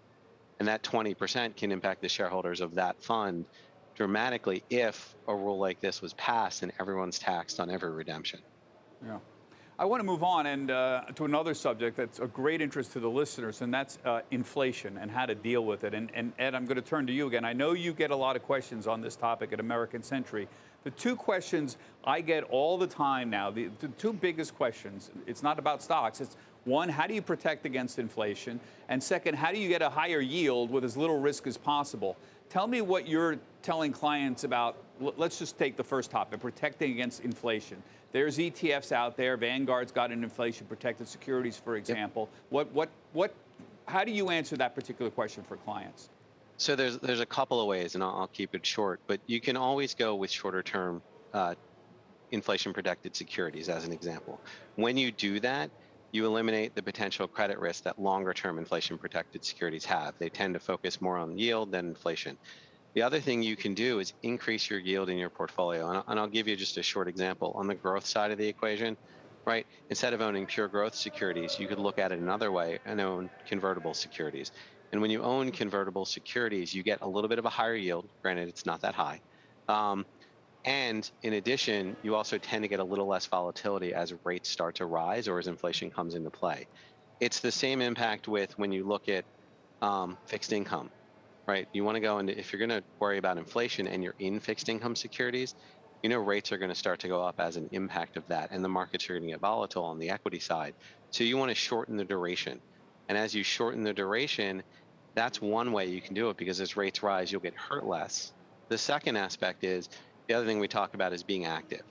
and 0.59 0.67
that 0.67 0.83
20% 0.83 1.57
can 1.57 1.71
impact 1.73 2.01
the 2.01 2.07
shareholders 2.07 2.61
of 2.61 2.75
that 2.75 3.01
fund 3.03 3.43
dramatically 3.95 4.63
if 4.69 5.15
a 5.27 5.35
rule 5.35 5.57
like 5.57 5.79
this 5.79 6.01
was 6.01 6.13
passed 6.13 6.63
and 6.63 6.71
everyone's 6.79 7.19
taxed 7.19 7.59
on 7.59 7.69
every 7.69 7.91
redemption. 7.91 8.39
Yeah. 9.05 9.19
I 9.77 9.85
want 9.85 10.01
to 10.01 10.05
move 10.05 10.23
on 10.23 10.45
and 10.45 10.69
uh, 10.69 11.01
to 11.15 11.25
another 11.25 11.55
subject 11.55 11.97
that's 11.97 12.19
of 12.19 12.31
great 12.31 12.61
interest 12.61 12.93
to 12.93 12.99
the 12.99 13.09
listeners, 13.09 13.61
and 13.61 13.73
that's 13.73 13.97
uh, 14.05 14.21
inflation 14.29 14.99
and 14.99 15.09
how 15.09 15.25
to 15.25 15.33
deal 15.33 15.65
with 15.65 15.83
it. 15.83 15.95
And, 15.95 16.11
and, 16.13 16.31
Ed, 16.37 16.53
I'm 16.53 16.65
going 16.65 16.75
to 16.75 16.81
turn 16.81 17.07
to 17.07 17.13
you 17.13 17.25
again. 17.25 17.43
I 17.43 17.53
know 17.53 17.73
you 17.73 17.91
get 17.91 18.11
a 18.11 18.15
lot 18.15 18.35
of 18.35 18.43
questions 18.43 18.85
on 18.85 19.01
this 19.01 19.15
topic 19.15 19.51
at 19.51 19.59
American 19.59 20.03
Century. 20.03 20.47
The 20.83 20.91
two 20.91 21.15
questions 21.15 21.77
I 22.03 22.21
get 22.21 22.43
all 22.45 22.77
the 22.77 22.85
time 22.85 23.31
now, 23.31 23.49
the, 23.49 23.69
the 23.79 23.87
two 23.87 24.13
biggest 24.13 24.55
questions, 24.55 25.09
it's 25.25 25.41
not 25.41 25.57
about 25.57 25.81
stocks, 25.81 26.21
it's 26.21 26.37
one, 26.65 26.87
how 26.87 27.07
do 27.07 27.13
you 27.13 27.21
protect 27.21 27.65
against 27.65 27.99
inflation? 27.99 28.59
And 28.89 29.01
second, 29.01 29.35
how 29.35 29.51
do 29.51 29.59
you 29.59 29.67
get 29.67 29.81
a 29.81 29.89
higher 29.89 30.21
yield 30.21 30.71
with 30.71 30.83
as 30.83 30.95
little 30.95 31.19
risk 31.19 31.47
as 31.47 31.57
possible? 31.57 32.15
Tell 32.53 32.67
me 32.67 32.81
what 32.81 33.07
you're 33.07 33.39
telling 33.63 33.91
clients 33.91 34.43
about. 34.43 34.77
Let's 34.99 35.39
just 35.39 35.57
take 35.57 35.75
the 35.75 35.83
first 35.83 36.11
topic 36.11 36.39
protecting 36.39 36.91
against 36.91 37.23
inflation. 37.23 37.81
There's 38.11 38.37
ETFs 38.37 38.91
out 38.91 39.17
there. 39.17 39.37
Vanguard's 39.37 39.91
got 39.91 40.11
an 40.11 40.21
inflation 40.21 40.67
protected 40.67 41.07
securities, 41.07 41.57
for 41.57 41.77
example. 41.77 42.29
Yep. 42.29 42.41
What, 42.51 42.71
what, 42.71 42.89
what, 43.13 43.33
how 43.87 44.03
do 44.03 44.11
you 44.11 44.29
answer 44.29 44.55
that 44.57 44.75
particular 44.75 45.09
question 45.09 45.43
for 45.43 45.57
clients? 45.57 46.09
So 46.57 46.75
there's, 46.75 46.99
there's 46.99 47.21
a 47.21 47.25
couple 47.25 47.59
of 47.59 47.65
ways, 47.65 47.95
and 47.95 48.03
I'll, 48.03 48.15
I'll 48.17 48.27
keep 48.27 48.53
it 48.53 48.63
short, 48.63 48.99
but 49.07 49.19
you 49.25 49.41
can 49.41 49.57
always 49.57 49.95
go 49.95 50.13
with 50.13 50.29
shorter 50.29 50.61
term 50.61 51.01
uh, 51.33 51.55
inflation 52.29 52.71
protected 52.71 53.15
securities 53.15 53.67
as 53.67 53.83
an 53.83 53.91
example. 53.91 54.39
When 54.75 54.95
you 54.95 55.11
do 55.11 55.39
that, 55.39 55.71
you 56.13 56.27
eliminate 56.27 56.75
the 56.75 56.83
potential 56.83 57.27
credit 57.29 57.59
risk 57.59 57.83
that 57.85 57.99
longer 57.99 58.33
term 58.33 58.59
inflation 58.59 58.99
protected 58.99 59.45
securities 59.45 59.85
have. 59.85 60.15
They 60.19 60.31
tend 60.31 60.55
to 60.55 60.61
focus 60.61 61.01
more 61.01 61.19
on 61.19 61.37
yield 61.39 61.73
than 61.73 61.87
inflation. 61.89 62.39
The 62.95 63.03
other 63.03 63.21
thing 63.21 63.43
you 63.43 63.57
can 63.57 63.75
do 63.75 63.99
is 63.99 64.13
increase 64.23 64.69
your 64.69 64.79
yield 64.79 65.09
in 65.09 65.17
your 65.17 65.31
portfolio. 65.31 66.03
And 66.07 66.19
I'll 66.19 66.27
give 66.29 66.49
you 66.49 66.57
just 66.57 66.77
a 66.77 66.83
short 66.83 67.07
example. 67.09 67.53
On 67.55 67.67
the 67.67 67.75
growth 67.75 68.05
side 68.05 68.31
of 68.31 68.39
the 68.39 68.49
equation, 68.49 68.97
right, 69.47 69.65
instead 69.89 70.13
of 70.13 70.21
owning 70.21 70.47
pure 70.47 70.69
growth 70.69 70.95
securities, 70.95 71.57
you 71.59 71.69
could 71.69 71.79
look 71.79 71.99
at 71.99 72.11
it 72.11 72.19
another 72.19 72.51
way 72.51 72.79
and 72.85 73.01
own 73.01 73.31
convertible 73.47 73.95
securities. 73.95 74.51
And 74.91 75.01
when 75.01 75.11
you 75.11 75.23
own 75.23 75.51
convertible 75.53 76.05
securities, 76.05 76.73
you 76.73 76.83
get 76.83 76.99
a 77.01 77.09
little 77.09 77.29
bit 77.29 77.39
of 77.39 77.45
a 77.45 77.51
higher 77.51 77.75
yield. 77.75 78.11
Granted, 78.23 78.49
it's 78.49 78.65
not 78.65 78.81
that 78.81 78.95
high. 78.95 79.21
Um, 79.69 80.05
and 80.65 81.09
in 81.23 81.33
addition, 81.33 81.95
you 82.03 82.15
also 82.15 82.37
tend 82.37 82.63
to 82.63 82.67
get 82.67 82.79
a 82.79 82.83
little 82.83 83.07
less 83.07 83.25
volatility 83.25 83.93
as 83.93 84.13
rates 84.23 84.49
start 84.49 84.75
to 84.75 84.85
rise 84.85 85.27
or 85.27 85.37
as 85.39 85.47
inflation 85.47 85.91
comes 85.91 86.15
into 86.15 86.29
play. 86.29 86.67
It's 87.19 87.39
the 87.39 87.51
same 87.51 87.81
impact 87.81 88.27
with 88.27 88.57
when 88.57 88.71
you 88.71 88.85
look 88.85 89.09
at 89.09 89.25
um, 89.81 90.17
fixed 90.25 90.53
income, 90.53 90.89
right? 91.47 91.67
You 91.73 91.83
want 91.83 91.95
to 91.95 92.01
go 92.01 92.19
into, 92.19 92.37
if 92.37 92.53
you're 92.53 92.65
going 92.65 92.81
to 92.81 92.83
worry 92.99 93.17
about 93.17 93.37
inflation 93.37 93.87
and 93.87 94.03
you're 94.03 94.15
in 94.19 94.39
fixed 94.39 94.69
income 94.69 94.95
securities, 94.95 95.53
you 96.01 96.09
know 96.09 96.19
rates 96.19 96.51
are 96.51 96.57
going 96.57 96.69
to 96.69 96.75
start 96.75 96.99
to 96.99 97.07
go 97.07 97.23
up 97.23 97.35
as 97.39 97.55
an 97.55 97.69
impact 97.71 98.17
of 98.17 98.27
that, 98.27 98.51
and 98.51 98.63
the 98.63 98.69
markets 98.69 99.09
are 99.09 99.13
going 99.13 99.23
to 99.23 99.29
get 99.29 99.39
volatile 99.39 99.85
on 99.85 99.99
the 99.99 100.09
equity 100.09 100.39
side. 100.39 100.75
So 101.11 101.23
you 101.23 101.37
want 101.37 101.49
to 101.49 101.55
shorten 101.55 101.95
the 101.97 102.03
duration. 102.03 102.59
And 103.07 103.17
as 103.17 103.33
you 103.33 103.43
shorten 103.43 103.83
the 103.83 103.93
duration, 103.93 104.63
that's 105.15 105.41
one 105.41 105.71
way 105.71 105.87
you 105.87 106.01
can 106.01 106.13
do 106.13 106.29
it 106.29 106.37
because 106.37 106.59
as 106.59 106.75
rates 106.75 107.03
rise, 107.03 107.31
you'll 107.31 107.41
get 107.41 107.55
hurt 107.55 107.85
less. 107.85 108.33
The 108.69 108.77
second 108.77 109.17
aspect 109.17 109.63
is 109.63 109.89
the 110.27 110.33
other 110.33 110.45
thing 110.45 110.59
we 110.59 110.67
talk 110.67 110.93
about 110.93 111.13
is 111.13 111.23
being 111.23 111.45
active, 111.45 111.83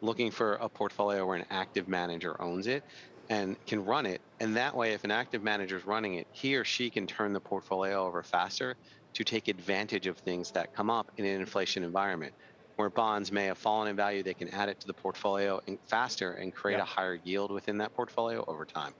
looking 0.00 0.30
for 0.30 0.54
a 0.54 0.68
portfolio 0.68 1.26
where 1.26 1.36
an 1.36 1.46
active 1.50 1.88
manager 1.88 2.40
owns 2.40 2.66
it 2.66 2.82
and 3.30 3.56
can 3.66 3.84
run 3.84 4.06
it. 4.06 4.20
And 4.40 4.56
that 4.56 4.74
way, 4.74 4.92
if 4.92 5.04
an 5.04 5.10
active 5.10 5.42
manager 5.42 5.76
is 5.76 5.86
running 5.86 6.14
it, 6.14 6.26
he 6.32 6.56
or 6.56 6.64
she 6.64 6.90
can 6.90 7.06
turn 7.06 7.32
the 7.32 7.40
portfolio 7.40 8.04
over 8.04 8.22
faster 8.22 8.76
to 9.14 9.24
take 9.24 9.48
advantage 9.48 10.06
of 10.06 10.16
things 10.18 10.50
that 10.52 10.74
come 10.74 10.90
up 10.90 11.10
in 11.16 11.24
an 11.24 11.40
inflation 11.40 11.82
environment. 11.82 12.32
Where 12.76 12.90
bonds 12.90 13.32
may 13.32 13.46
have 13.46 13.58
fallen 13.58 13.88
in 13.88 13.96
value, 13.96 14.22
they 14.22 14.34
can 14.34 14.48
add 14.50 14.68
it 14.68 14.78
to 14.80 14.86
the 14.86 14.94
portfolio 14.94 15.60
faster 15.86 16.34
and 16.34 16.54
create 16.54 16.76
yeah. 16.76 16.82
a 16.82 16.86
higher 16.86 17.18
yield 17.24 17.50
within 17.50 17.76
that 17.78 17.92
portfolio 17.94 18.44
over 18.46 18.64
time. 18.64 18.94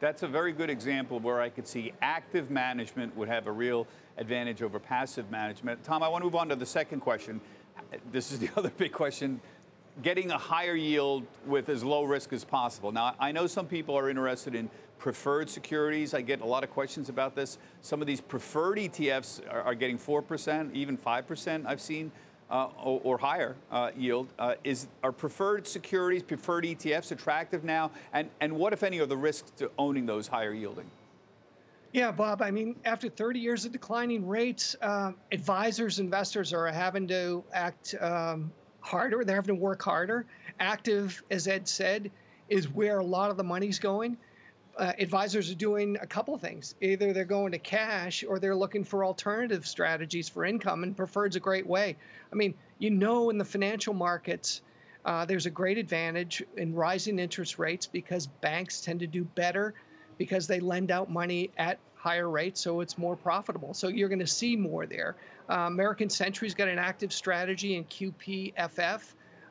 That's 0.00 0.22
a 0.22 0.28
very 0.28 0.52
good 0.52 0.70
example 0.70 1.18
where 1.20 1.40
I 1.40 1.48
could 1.48 1.66
see 1.66 1.92
active 2.02 2.50
management 2.50 3.16
would 3.16 3.28
have 3.28 3.46
a 3.46 3.52
real 3.52 3.86
advantage 4.16 4.62
over 4.62 4.78
passive 4.78 5.30
management. 5.30 5.82
Tom, 5.84 6.02
I 6.02 6.08
want 6.08 6.22
to 6.22 6.26
move 6.26 6.36
on 6.36 6.48
to 6.48 6.56
the 6.56 6.66
second 6.66 7.00
question 7.00 7.40
this 8.12 8.32
is 8.32 8.38
the 8.38 8.50
other 8.56 8.70
big 8.76 8.92
question 8.92 9.40
getting 10.02 10.30
a 10.30 10.38
higher 10.38 10.74
yield 10.74 11.24
with 11.46 11.68
as 11.68 11.82
low 11.82 12.04
risk 12.04 12.32
as 12.32 12.44
possible. 12.44 12.92
Now, 12.92 13.14
I 13.18 13.32
know 13.32 13.46
some 13.46 13.66
people 13.66 13.96
are 13.96 14.08
interested 14.08 14.54
in 14.54 14.70
preferred 14.98 15.48
securities. 15.48 16.14
I 16.14 16.20
get 16.20 16.40
a 16.40 16.46
lot 16.46 16.64
of 16.64 16.70
questions 16.70 17.08
about 17.08 17.34
this. 17.34 17.58
Some 17.82 18.00
of 18.00 18.06
these 18.06 18.20
preferred 18.20 18.78
ETFs 18.78 19.40
are, 19.50 19.62
are 19.62 19.74
getting 19.74 19.98
4%, 19.98 20.72
even 20.74 20.96
5%, 20.96 21.66
I've 21.66 21.80
seen, 21.80 22.10
uh, 22.50 22.68
or, 22.82 23.00
or, 23.04 23.18
higher 23.18 23.56
uh, 23.70 23.90
yield. 23.96 24.28
Uh, 24.38 24.54
is, 24.64 24.88
are 25.02 25.12
preferred 25.12 25.66
securities, 25.66 26.22
preferred 26.22 26.64
ETFs 26.64 27.12
attractive 27.12 27.62
now? 27.62 27.90
And, 28.12 28.30
and 28.40 28.54
what, 28.54 28.72
if 28.72 28.82
any, 28.82 29.00
are 29.00 29.06
the 29.06 29.16
risks 29.16 29.50
to 29.58 29.70
owning 29.78 30.06
those 30.06 30.28
higher 30.28 30.52
yielding? 30.52 30.90
Yeah, 31.92 32.10
Bob. 32.10 32.42
I 32.42 32.50
mean, 32.50 32.76
after 32.84 33.08
30 33.08 33.40
years 33.40 33.64
of 33.64 33.72
declining 33.72 34.26
rates, 34.26 34.76
uh, 34.82 35.12
advisors, 35.32 35.98
investors 35.98 36.52
are 36.52 36.66
having 36.66 37.08
to 37.08 37.42
act 37.52 37.94
um, 37.98 38.52
harder. 38.80 39.24
They're 39.24 39.36
having 39.36 39.56
to 39.56 39.60
work 39.60 39.82
harder. 39.82 40.26
Active, 40.60 41.22
as 41.30 41.48
Ed 41.48 41.66
said, 41.66 42.10
is 42.48 42.68
where 42.68 42.98
a 42.98 43.04
lot 43.04 43.30
of 43.30 43.38
the 43.38 43.44
money's 43.44 43.78
going. 43.78 44.18
Uh, 44.76 44.92
advisors 44.98 45.50
are 45.50 45.54
doing 45.54 45.96
a 46.00 46.06
couple 46.06 46.34
of 46.34 46.42
things. 46.42 46.74
Either 46.82 47.12
they're 47.12 47.24
going 47.24 47.52
to 47.52 47.58
cash 47.58 48.22
or 48.22 48.38
they're 48.38 48.54
looking 48.54 48.84
for 48.84 49.04
alternative 49.04 49.66
strategies 49.66 50.28
for 50.28 50.44
income, 50.44 50.82
and 50.82 50.94
preferred's 50.94 51.36
a 51.36 51.40
great 51.40 51.66
way. 51.66 51.96
I 52.30 52.36
mean, 52.36 52.54
you 52.78 52.90
know, 52.90 53.30
in 53.30 53.38
the 53.38 53.44
financial 53.44 53.94
markets, 53.94 54.60
uh, 55.04 55.24
there's 55.24 55.46
a 55.46 55.50
great 55.50 55.78
advantage 55.78 56.44
in 56.56 56.74
rising 56.74 57.18
interest 57.18 57.58
rates 57.58 57.86
because 57.86 58.26
banks 58.26 58.82
tend 58.82 59.00
to 59.00 59.06
do 59.06 59.24
better 59.24 59.74
because 60.18 60.46
they 60.46 60.60
lend 60.60 60.90
out 60.90 61.10
money 61.10 61.50
at 61.56 61.78
higher 61.94 62.28
rates, 62.28 62.60
so 62.60 62.80
it's 62.80 62.98
more 62.98 63.16
profitable. 63.16 63.74
So 63.74 63.88
you're 63.88 64.08
going 64.08 64.18
to 64.20 64.26
see 64.26 64.56
more 64.56 64.86
there. 64.86 65.16
Uh, 65.48 65.66
American 65.66 66.10
Century's 66.10 66.54
got 66.54 66.68
an 66.68 66.78
active 66.78 67.12
strategy 67.12 67.76
in 67.76 67.84
QPFF. 67.84 69.00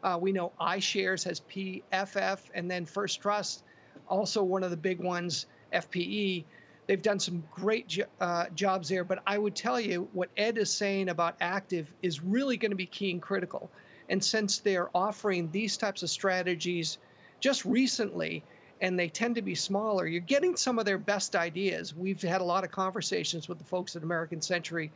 Uh, 0.03 0.17
we 0.21 0.31
know 0.31 0.51
iShares 0.59 1.24
has 1.25 1.41
PFF, 1.41 2.39
and 2.53 2.69
then 2.69 2.86
First 2.86 3.21
Trust, 3.21 3.63
also 4.07 4.43
one 4.43 4.63
of 4.63 4.71
the 4.71 4.77
big 4.77 5.00
ones, 5.00 5.45
FPE. 5.74 6.45
They've 6.86 7.01
done 7.01 7.19
some 7.19 7.43
great 7.51 7.88
jo- 7.88 8.05
uh, 8.21 8.45
jobs 8.55 8.88
there, 8.88 9.03
but 9.03 9.21
I 9.27 9.38
would 9.38 9.55
tell 9.55 9.79
you 9.79 10.07
what 10.13 10.29
Ed 10.38 10.57
is 10.57 10.71
saying 10.71 11.09
about 11.09 11.36
active 11.41 11.91
is 12.01 12.24
really 12.24 12.55
going 12.57 12.71
to 12.71 12.77
be 12.77 12.86
key 12.86 13.12
and 13.12 13.21
critical. 13.21 13.69
And 14.09 14.24
since 14.24 14.59
they're 14.59 14.89
offering 14.95 15.51
these 15.51 15.75
types 15.75 16.03
of 16.03 16.09
strategies 16.09 16.97
just 17.41 17.65
recently, 17.65 18.43
and 18.81 18.98
they 18.98 19.10
tend 19.10 19.36
to 19.36 19.41
be 19.41 19.55
smaller, 19.55 20.05
you're 20.05 20.22
getting 20.22 20.55
some 20.55 20.79
of 20.79 20.86
their 20.86 20.98
best 20.98 21.36
ideas. 21.36 21.96
We've 21.96 22.22
had 22.22 22.41
a 22.41 22.43
lot 22.43 22.63
of 22.63 22.72
conversations 22.72 23.48
with 23.50 23.57
the 23.57 23.63
folks 23.63 23.96
at 23.96 24.03
American 24.03 24.41
Century, 24.41 24.91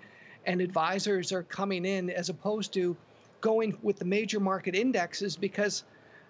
and 0.45 0.61
advisors 0.61 1.31
are 1.31 1.43
coming 1.43 1.85
in 1.85 2.09
as 2.09 2.29
opposed 2.29 2.73
to 2.73 2.95
going 3.41 3.77
with 3.81 3.97
the 3.97 4.05
major 4.05 4.39
market 4.39 4.75
indexes 4.75 5.35
because 5.35 5.83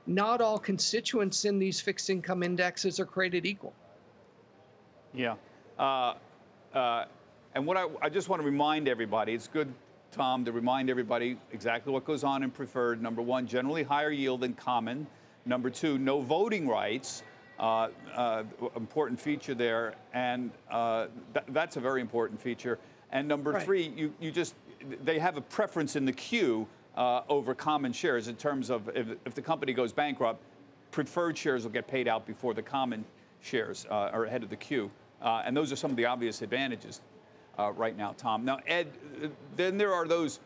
not 0.08 0.42
all 0.42 0.58
constituents 0.58 1.46
in 1.46 1.60
these 1.60 1.80
fixed 1.80 2.10
income 2.10 2.42
indexes 2.42 3.00
are 3.00 3.06
created 3.06 3.46
equal. 3.46 3.74
Yeah. 5.14 5.36
Uh, 5.78 6.14
uh, 6.74 7.06
and 7.54 7.66
what 7.66 7.78
I, 7.78 7.88
I 8.02 8.10
just 8.10 8.30
want 8.30 8.42
to 8.42 8.46
remind 8.46 8.88
everybody, 8.88 9.34
it's 9.34 9.48
good, 9.48 9.74
Tom, 10.12 10.46
to 10.46 10.52
remind 10.52 10.90
everybody 10.90 11.38
exactly 11.52 11.92
what 11.92 12.06
goes 12.06 12.24
on 12.24 12.44
in 12.44 12.52
preferred. 12.52 13.02
Number 13.02 13.22
one, 13.22 13.46
generally 13.46 13.84
higher 13.84 14.12
yield 14.12 14.42
than 14.42 14.54
common. 14.54 15.06
Number 15.46 15.70
two, 15.70 15.98
no 15.98 16.22
voting 16.22 16.68
rights. 16.68 17.24
Uh, 17.62 17.90
uh, 18.16 18.44
important 18.76 19.20
feature 19.20 19.54
there, 19.54 19.94
and 20.16 20.50
uh, 20.72 21.06
th- 21.32 21.46
that's 21.50 21.78
a 21.78 21.80
very 21.80 22.02
important 22.02 22.42
feature. 22.42 22.80
And 23.12 23.28
number 23.28 23.52
right. 23.52 23.64
three, 23.64 23.94
you, 23.96 24.12
you 24.20 24.32
just 24.32 24.56
they 25.04 25.20
have 25.20 25.38
a 25.38 25.42
preference 25.42 25.96
in 25.96 26.04
the 26.04 26.12
queue 26.12 26.68
uh, 26.96 27.22
over 27.30 27.54
common 27.54 27.94
shares 27.94 28.28
in 28.28 28.36
terms 28.36 28.72
of 28.72 28.90
if, 28.96 29.10
if, 29.26 29.36
the 29.36 29.44
company 29.44 29.74
goes 29.74 29.94
bankrupt, 29.94 30.42
preferred 30.90 31.38
shares 31.38 31.62
will 31.62 31.70
get 31.70 31.88
paid 31.88 32.08
out 32.08 32.26
before 32.26 32.56
the 32.56 32.64
common 32.64 33.06
shares 33.42 33.86
uh, 33.92 34.10
are 34.12 34.26
ahead 34.26 34.42
of 34.42 34.50
the 34.50 34.56
queue, 34.56 34.90
uh, 35.22 35.44
and 35.46 35.56
those 35.56 35.72
are 35.72 35.76
some 35.76 35.92
of 35.92 35.98
the 35.98 36.06
obvious 36.06 36.42
advantages 36.42 37.00
right 37.76 37.96
now, 37.96 38.16
Tom. 38.18 38.44
Now, 38.44 38.58
Ed, 38.66 38.88
then 39.56 39.78
there 39.78 39.94
are 39.94 40.08
those 40.08 40.40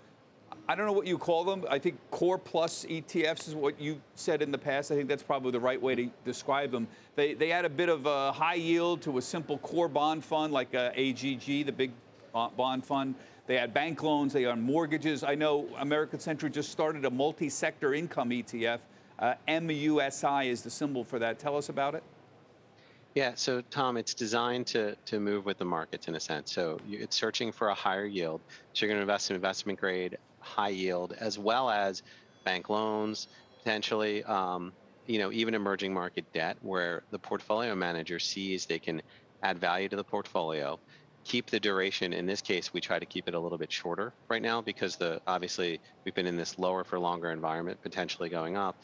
I 0.67 0.73
don't 0.73 0.87
know 0.87 0.93
what 0.93 1.05
you 1.05 1.19
call 1.19 1.43
them. 1.43 1.63
I 1.69 1.77
think 1.77 1.99
core 2.09 2.39
plus 2.39 2.85
ETFs 2.85 3.47
is 3.47 3.53
what 3.53 3.79
you 3.79 4.01
said 4.15 4.41
in 4.41 4.51
the 4.51 4.57
past. 4.57 4.91
I 4.91 4.95
think 4.95 5.07
that's 5.07 5.21
probably 5.21 5.51
the 5.51 5.59
right 5.59 5.79
way 5.79 5.93
to 5.93 6.09
describe 6.23 6.71
them. 6.71 6.87
They, 7.15 7.35
they 7.35 7.51
add 7.51 7.65
a 7.65 7.69
bit 7.69 7.87
of 7.87 8.07
a 8.07 8.31
high 8.31 8.55
yield 8.55 9.03
to 9.03 9.19
a 9.19 9.21
simple 9.21 9.59
core 9.59 9.87
bond 9.87 10.25
fund 10.25 10.51
like 10.51 10.73
uh, 10.73 10.91
AGG, 10.95 11.67
the 11.67 11.71
big 11.71 11.91
bond 12.33 12.83
fund. 12.83 13.13
They 13.45 13.57
add 13.57 13.75
bank 13.75 14.01
loans, 14.01 14.33
they 14.33 14.47
add 14.47 14.59
mortgages. 14.59 15.23
I 15.23 15.35
know 15.35 15.67
American 15.77 16.19
Century 16.19 16.49
just 16.49 16.71
started 16.71 17.05
a 17.05 17.11
multi 17.11 17.47
sector 17.47 17.93
income 17.93 18.31
ETF. 18.31 18.79
Uh, 19.19 19.35
MUSI 19.47 20.47
is 20.47 20.63
the 20.63 20.71
symbol 20.71 21.03
for 21.03 21.19
that. 21.19 21.37
Tell 21.37 21.55
us 21.55 21.69
about 21.69 21.93
it. 21.93 22.03
Yeah, 23.13 23.31
so 23.35 23.61
Tom, 23.69 23.97
it's 23.97 24.13
designed 24.13 24.67
to 24.67 24.95
to 25.05 25.19
move 25.19 25.45
with 25.45 25.59
the 25.59 25.63
markets 25.63 26.07
in 26.07 26.15
a 26.15 26.19
sense. 26.19 26.51
So 26.51 26.79
you, 26.87 26.99
it's 26.99 27.15
searching 27.15 27.51
for 27.51 27.69
a 27.69 27.73
higher 27.73 28.05
yield. 28.05 28.41
So 28.73 28.85
you're 28.85 28.89
going 28.89 28.97
to 28.97 29.03
invest 29.03 29.29
in 29.29 29.35
investment 29.35 29.79
grade 29.79 30.17
high 30.45 30.69
yield, 30.69 31.13
as 31.13 31.37
well 31.39 31.69
as 31.69 32.01
bank 32.45 32.69
loans, 32.69 33.27
potentially, 33.63 34.23
um, 34.23 34.73
you 35.05 35.19
know, 35.19 35.31
even 35.31 35.55
emerging 35.55 35.93
market 35.93 36.25
debt, 36.33 36.57
where 36.61 37.03
the 37.11 37.19
portfolio 37.19 37.75
manager 37.75 38.19
sees 38.19 38.65
they 38.65 38.79
can 38.79 39.01
add 39.43 39.59
value 39.59 39.89
to 39.89 39.95
the 39.95 40.03
portfolio, 40.03 40.79
keep 41.25 41.49
the 41.49 41.59
duration. 41.59 42.13
In 42.13 42.25
this 42.25 42.41
case, 42.41 42.73
we 42.73 42.81
try 42.81 42.99
to 42.99 43.05
keep 43.05 43.27
it 43.27 43.33
a 43.35 43.39
little 43.39 43.57
bit 43.57 43.71
shorter 43.71 44.15
right 44.29 44.41
now 44.41 44.61
because 44.61 44.97
the 44.97 45.21
obviously 45.27 45.81
we've 46.05 46.15
been 46.15 46.27
in 46.27 46.37
this 46.37 46.57
lower 46.57 46.83
for 46.83 46.99
longer 46.99 47.31
environment, 47.31 47.81
potentially 47.81 48.29
going 48.29 48.57
up. 48.57 48.77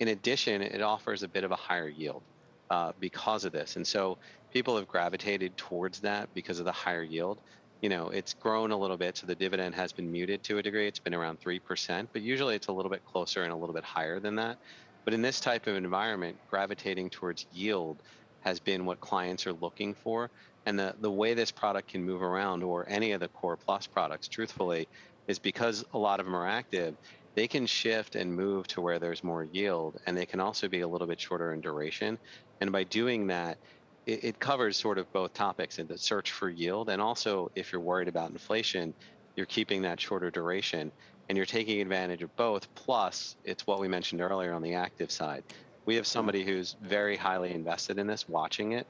In 0.00 0.08
addition, 0.08 0.62
it 0.62 0.82
offers 0.82 1.22
a 1.22 1.28
bit 1.28 1.44
of 1.44 1.52
a 1.52 1.56
higher 1.56 1.88
yield 1.88 2.24
uh, 2.70 2.92
because 2.98 3.44
of 3.44 3.52
this, 3.52 3.76
and 3.76 3.86
so 3.86 4.18
people 4.52 4.76
have 4.76 4.88
gravitated 4.88 5.56
towards 5.56 6.00
that 6.00 6.30
because 6.34 6.58
of 6.58 6.64
the 6.64 6.72
higher 6.72 7.02
yield 7.02 7.40
you 7.82 7.88
know, 7.88 8.08
it's 8.10 8.32
grown 8.34 8.70
a 8.70 8.76
little 8.76 8.96
bit, 8.96 9.16
so 9.16 9.26
the 9.26 9.34
dividend 9.34 9.74
has 9.74 9.92
been 9.92 10.10
muted 10.10 10.44
to 10.44 10.58
a 10.58 10.62
degree. 10.62 10.86
It's 10.86 11.00
been 11.00 11.14
around 11.14 11.40
3%, 11.40 12.08
but 12.12 12.22
usually 12.22 12.54
it's 12.54 12.68
a 12.68 12.72
little 12.72 12.90
bit 12.90 13.04
closer 13.04 13.42
and 13.42 13.52
a 13.52 13.56
little 13.56 13.74
bit 13.74 13.84
higher 13.84 14.20
than 14.20 14.36
that. 14.36 14.56
But 15.04 15.14
in 15.14 15.20
this 15.20 15.40
type 15.40 15.66
of 15.66 15.74
environment, 15.74 16.38
gravitating 16.48 17.10
towards 17.10 17.44
yield 17.50 18.00
has 18.40 18.60
been 18.60 18.86
what 18.86 19.00
clients 19.00 19.48
are 19.48 19.52
looking 19.52 19.94
for. 19.94 20.30
And 20.64 20.78
the, 20.78 20.94
the 21.00 21.10
way 21.10 21.34
this 21.34 21.50
product 21.50 21.88
can 21.88 22.04
move 22.04 22.22
around, 22.22 22.62
or 22.62 22.88
any 22.88 23.12
of 23.12 23.20
the 23.20 23.28
Core 23.28 23.56
Plus 23.56 23.88
products, 23.88 24.28
truthfully, 24.28 24.86
is 25.26 25.40
because 25.40 25.84
a 25.92 25.98
lot 25.98 26.20
of 26.20 26.26
them 26.26 26.36
are 26.36 26.46
active, 26.46 26.94
they 27.34 27.48
can 27.48 27.66
shift 27.66 28.14
and 28.14 28.32
move 28.32 28.68
to 28.68 28.80
where 28.80 29.00
there's 29.00 29.24
more 29.24 29.42
yield, 29.42 29.98
and 30.06 30.16
they 30.16 30.26
can 30.26 30.38
also 30.38 30.68
be 30.68 30.82
a 30.82 30.88
little 30.88 31.08
bit 31.08 31.20
shorter 31.20 31.52
in 31.52 31.60
duration. 31.60 32.16
And 32.60 32.70
by 32.70 32.84
doing 32.84 33.26
that, 33.28 33.58
it, 34.06 34.24
it 34.24 34.40
covers 34.40 34.76
sort 34.76 34.98
of 34.98 35.12
both 35.12 35.32
topics 35.34 35.78
in 35.78 35.86
the 35.86 35.98
search 35.98 36.30
for 36.32 36.48
yield 36.48 36.88
and 36.88 37.00
also 37.00 37.50
if 37.54 37.72
you're 37.72 37.80
worried 37.80 38.08
about 38.08 38.30
inflation, 38.30 38.94
you're 39.36 39.46
keeping 39.46 39.82
that 39.82 40.00
shorter 40.00 40.30
duration 40.30 40.92
and 41.28 41.36
you're 41.36 41.46
taking 41.46 41.80
advantage 41.80 42.22
of 42.22 42.34
both. 42.36 42.72
Plus, 42.74 43.36
it's 43.44 43.66
what 43.66 43.80
we 43.80 43.88
mentioned 43.88 44.20
earlier 44.20 44.52
on 44.52 44.62
the 44.62 44.74
active 44.74 45.10
side. 45.10 45.44
We 45.84 45.94
have 45.96 46.06
somebody 46.06 46.44
who's 46.44 46.76
very 46.82 47.16
highly 47.16 47.52
invested 47.52 47.98
in 47.98 48.06
this, 48.06 48.28
watching 48.28 48.72
it 48.72 48.86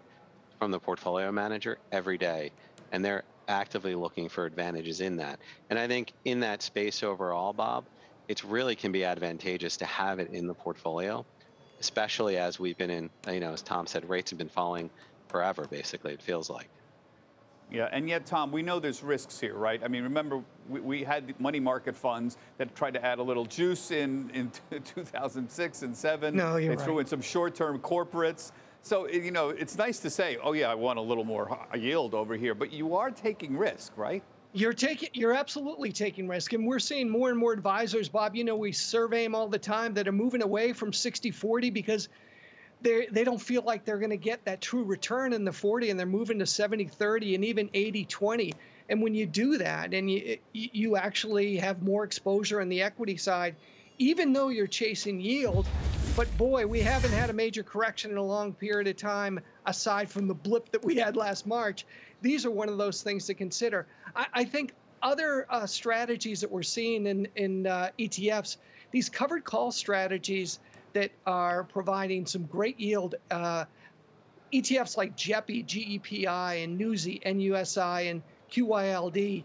from 0.59 0.70
the 0.70 0.79
portfolio 0.79 1.31
manager 1.33 1.79
every 1.90 2.18
day, 2.18 2.51
and 2.90 3.05
they're 3.05 3.22
actively 3.48 3.94
looking 3.94 4.29
for 4.29 4.44
advantages 4.44 5.01
in 5.01 5.16
that. 5.16 5.38
And 5.70 5.79
I 5.79 5.88
think 5.88 6.12
in 6.25 6.40
that 6.40 6.62
space 6.62 7.03
overall, 7.03 7.53
Bob, 7.53 7.85
it 8.29 8.42
really 8.44 8.77
can 8.77 8.92
be 8.92 9.05
advantageous 9.05 9.77
to 9.79 9.85
have 9.85 10.18
it 10.18 10.31
in 10.33 10.46
the 10.46 10.55
portfolio 10.55 11.25
especially 11.82 12.36
as 12.36 12.60
we've 12.60 12.78
been 12.78 12.90
in, 12.90 13.10
you 13.28 13.40
know, 13.40 13.52
as 13.52 13.60
Tom 13.60 13.88
said, 13.88 14.08
rates 14.08 14.30
have 14.30 14.38
been 14.38 14.48
falling 14.48 14.88
forever, 15.26 15.66
basically, 15.68 16.12
it 16.12 16.22
feels 16.22 16.48
like. 16.48 16.68
Yeah, 17.72 17.88
and 17.90 18.08
yet, 18.08 18.24
Tom, 18.24 18.52
we 18.52 18.62
know 18.62 18.78
there's 18.78 19.02
risks 19.02 19.40
here, 19.40 19.54
right? 19.56 19.82
I 19.82 19.88
mean, 19.88 20.04
remember, 20.04 20.42
we, 20.68 20.80
we 20.80 21.02
had 21.04 21.38
money 21.40 21.58
market 21.58 21.96
funds 21.96 22.36
that 22.58 22.76
tried 22.76 22.94
to 22.94 23.04
add 23.04 23.18
a 23.18 23.22
little 23.22 23.44
juice 23.46 23.90
in, 23.90 24.30
in 24.32 24.52
2006 24.84 25.82
and 25.82 25.96
7. 25.96 26.36
No, 26.36 26.56
you're 26.56 26.68
They 26.70 26.76
right. 26.76 26.84
threw 26.84 26.98
in 27.00 27.06
some 27.06 27.20
short 27.22 27.56
term 27.56 27.80
corporates. 27.80 28.52
So, 28.82 29.08
you 29.08 29.32
know, 29.32 29.48
it's 29.48 29.76
nice 29.76 29.98
to 30.00 30.10
say, 30.10 30.36
oh, 30.40 30.52
yeah, 30.52 30.70
I 30.70 30.74
want 30.76 31.00
a 31.00 31.02
little 31.02 31.24
more 31.24 31.66
yield 31.76 32.14
over 32.14 32.36
here, 32.36 32.54
but 32.54 32.72
you 32.72 32.94
are 32.94 33.10
taking 33.10 33.56
risk, 33.56 33.92
right? 33.96 34.22
You're 34.54 34.74
taking, 34.74 35.08
you're 35.14 35.32
absolutely 35.32 35.92
taking 35.92 36.28
risk, 36.28 36.52
and 36.52 36.66
we're 36.66 36.78
seeing 36.78 37.08
more 37.08 37.30
and 37.30 37.38
more 37.38 37.52
advisors, 37.52 38.08
Bob. 38.08 38.36
You 38.36 38.44
know, 38.44 38.56
we 38.56 38.72
survey 38.72 39.24
them 39.24 39.34
all 39.34 39.48
the 39.48 39.58
time 39.58 39.94
that 39.94 40.06
are 40.06 40.12
moving 40.12 40.42
away 40.42 40.74
from 40.74 40.92
60-40 40.92 41.72
because 41.72 42.10
they 42.82 43.06
they 43.10 43.24
don't 43.24 43.40
feel 43.40 43.62
like 43.62 43.84
they're 43.84 43.98
going 43.98 44.10
to 44.10 44.16
get 44.16 44.44
that 44.44 44.60
true 44.60 44.82
return 44.84 45.32
in 45.32 45.44
the 45.44 45.52
40, 45.52 45.88
and 45.88 45.98
they're 45.98 46.06
moving 46.06 46.38
to 46.40 46.44
70-30 46.44 47.34
and 47.34 47.44
even 47.44 47.68
80-20. 47.70 48.54
And 48.90 49.00
when 49.00 49.14
you 49.14 49.24
do 49.24 49.56
that, 49.58 49.94
and 49.94 50.10
you 50.10 50.36
you 50.52 50.96
actually 50.96 51.56
have 51.56 51.82
more 51.82 52.04
exposure 52.04 52.60
on 52.60 52.68
the 52.68 52.82
equity 52.82 53.16
side, 53.16 53.56
even 53.98 54.34
though 54.34 54.48
you're 54.48 54.66
chasing 54.66 55.18
yield, 55.18 55.66
but 56.14 56.36
boy, 56.36 56.66
we 56.66 56.80
haven't 56.80 57.12
had 57.12 57.30
a 57.30 57.32
major 57.32 57.62
correction 57.62 58.10
in 58.10 58.18
a 58.18 58.22
long 58.22 58.52
period 58.52 58.86
of 58.86 58.96
time, 58.96 59.40
aside 59.64 60.10
from 60.10 60.28
the 60.28 60.34
blip 60.34 60.70
that 60.72 60.84
we 60.84 60.96
had 60.96 61.16
last 61.16 61.46
March. 61.46 61.86
These 62.22 62.46
are 62.46 62.50
one 62.50 62.68
of 62.68 62.78
those 62.78 63.02
things 63.02 63.26
to 63.26 63.35
consider. 63.35 63.87
I, 64.16 64.26
I 64.32 64.44
think 64.44 64.72
other 65.02 65.46
uh, 65.50 65.66
strategies 65.66 66.40
that 66.40 66.50
we're 66.50 66.62
seeing 66.62 67.06
in, 67.06 67.28
in 67.35 67.66
uh, 67.66 67.90
ETFs, 67.98 68.56
these 68.92 69.08
covered 69.08 69.44
call 69.44 69.72
strategies 69.72 70.61
that 70.92 71.11
are 71.26 71.64
providing 71.64 72.26
some 72.26 72.44
great 72.44 72.78
yield. 72.78 73.16
Uh, 73.30 73.64
ETFs 74.52 74.96
like 74.96 75.16
JEPI, 75.16 75.64
JEPI, 75.66 76.64
and 76.64 76.78
NUSI, 76.78 77.22
NUSI, 77.24 78.11
and 78.11 78.22
QYLD, 78.50 79.44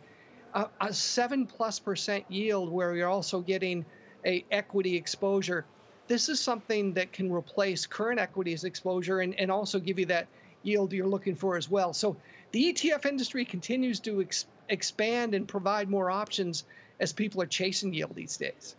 a 0.82 0.94
seven 0.94 1.46
plus 1.46 1.80
percent 1.80 2.26
yield 2.30 2.72
where 2.72 2.96
you're 2.96 3.10
also 3.10 3.40
getting 3.40 3.86
a 4.26 4.44
equity 4.52 4.96
exposure. 4.98 5.66
This 6.08 6.30
is 6.30 6.40
something 6.40 6.94
that 6.94 7.12
can 7.14 7.32
replace 7.32 7.86
current 7.86 8.20
equities 8.20 8.64
exposure 8.64 9.22
and, 9.22 9.40
and 9.40 9.52
also 9.52 9.80
give 9.80 10.00
you 10.00 10.06
that 10.08 10.28
yield 10.64 10.92
you're 10.92 11.08
looking 11.08 11.36
for 11.36 11.58
as 11.58 11.70
well. 11.70 11.94
So 11.94 12.18
the 12.52 12.74
ETF 12.74 13.06
industry 13.06 13.46
continues 13.46 14.00
to 14.02 14.22
ex- 14.22 14.46
expand 14.70 15.34
and 15.34 15.48
provide 15.48 15.90
more 15.90 16.10
options 16.10 16.66
as 17.00 17.14
people 17.14 17.42
are 17.42 17.48
chasing 17.48 17.94
yield 17.94 18.16
these 18.16 18.38
days. 18.38 18.76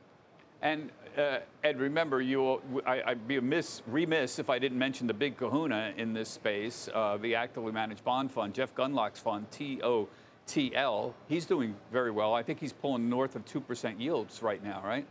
And 0.63 0.91
uh, 1.17 1.39
Ed, 1.63 1.79
remember, 1.79 2.21
you, 2.21 2.61
I, 2.87 3.03
would 3.09 3.29
be 3.29 3.37
amiss, 3.37 3.83
remiss 3.87 4.39
if 4.39 4.51
I 4.51 4.59
didn't 4.59 4.79
mention 4.79 5.07
the 5.07 5.15
big 5.15 5.37
kahuna 5.37 5.93
in 5.97 6.13
this 6.13 6.29
space, 6.29 6.89
uh, 6.93 7.17
the 7.17 7.35
actively 7.35 7.73
managed 7.73 8.05
bond 8.05 8.33
fund, 8.33 8.55
Jeff 8.55 8.75
Gundlach's 8.75 9.21
fund, 9.21 9.47
TOTL. 9.51 11.15
He's 11.29 11.47
doing 11.47 11.77
very 11.93 12.11
well. 12.11 12.35
I 12.35 12.43
think 12.43 12.59
he's 12.59 12.73
pulling 12.73 13.09
north 13.09 13.37
of 13.37 13.45
2% 13.45 14.01
yields 14.01 14.43
right 14.43 14.63
now, 14.63 14.83
right? 14.85 15.07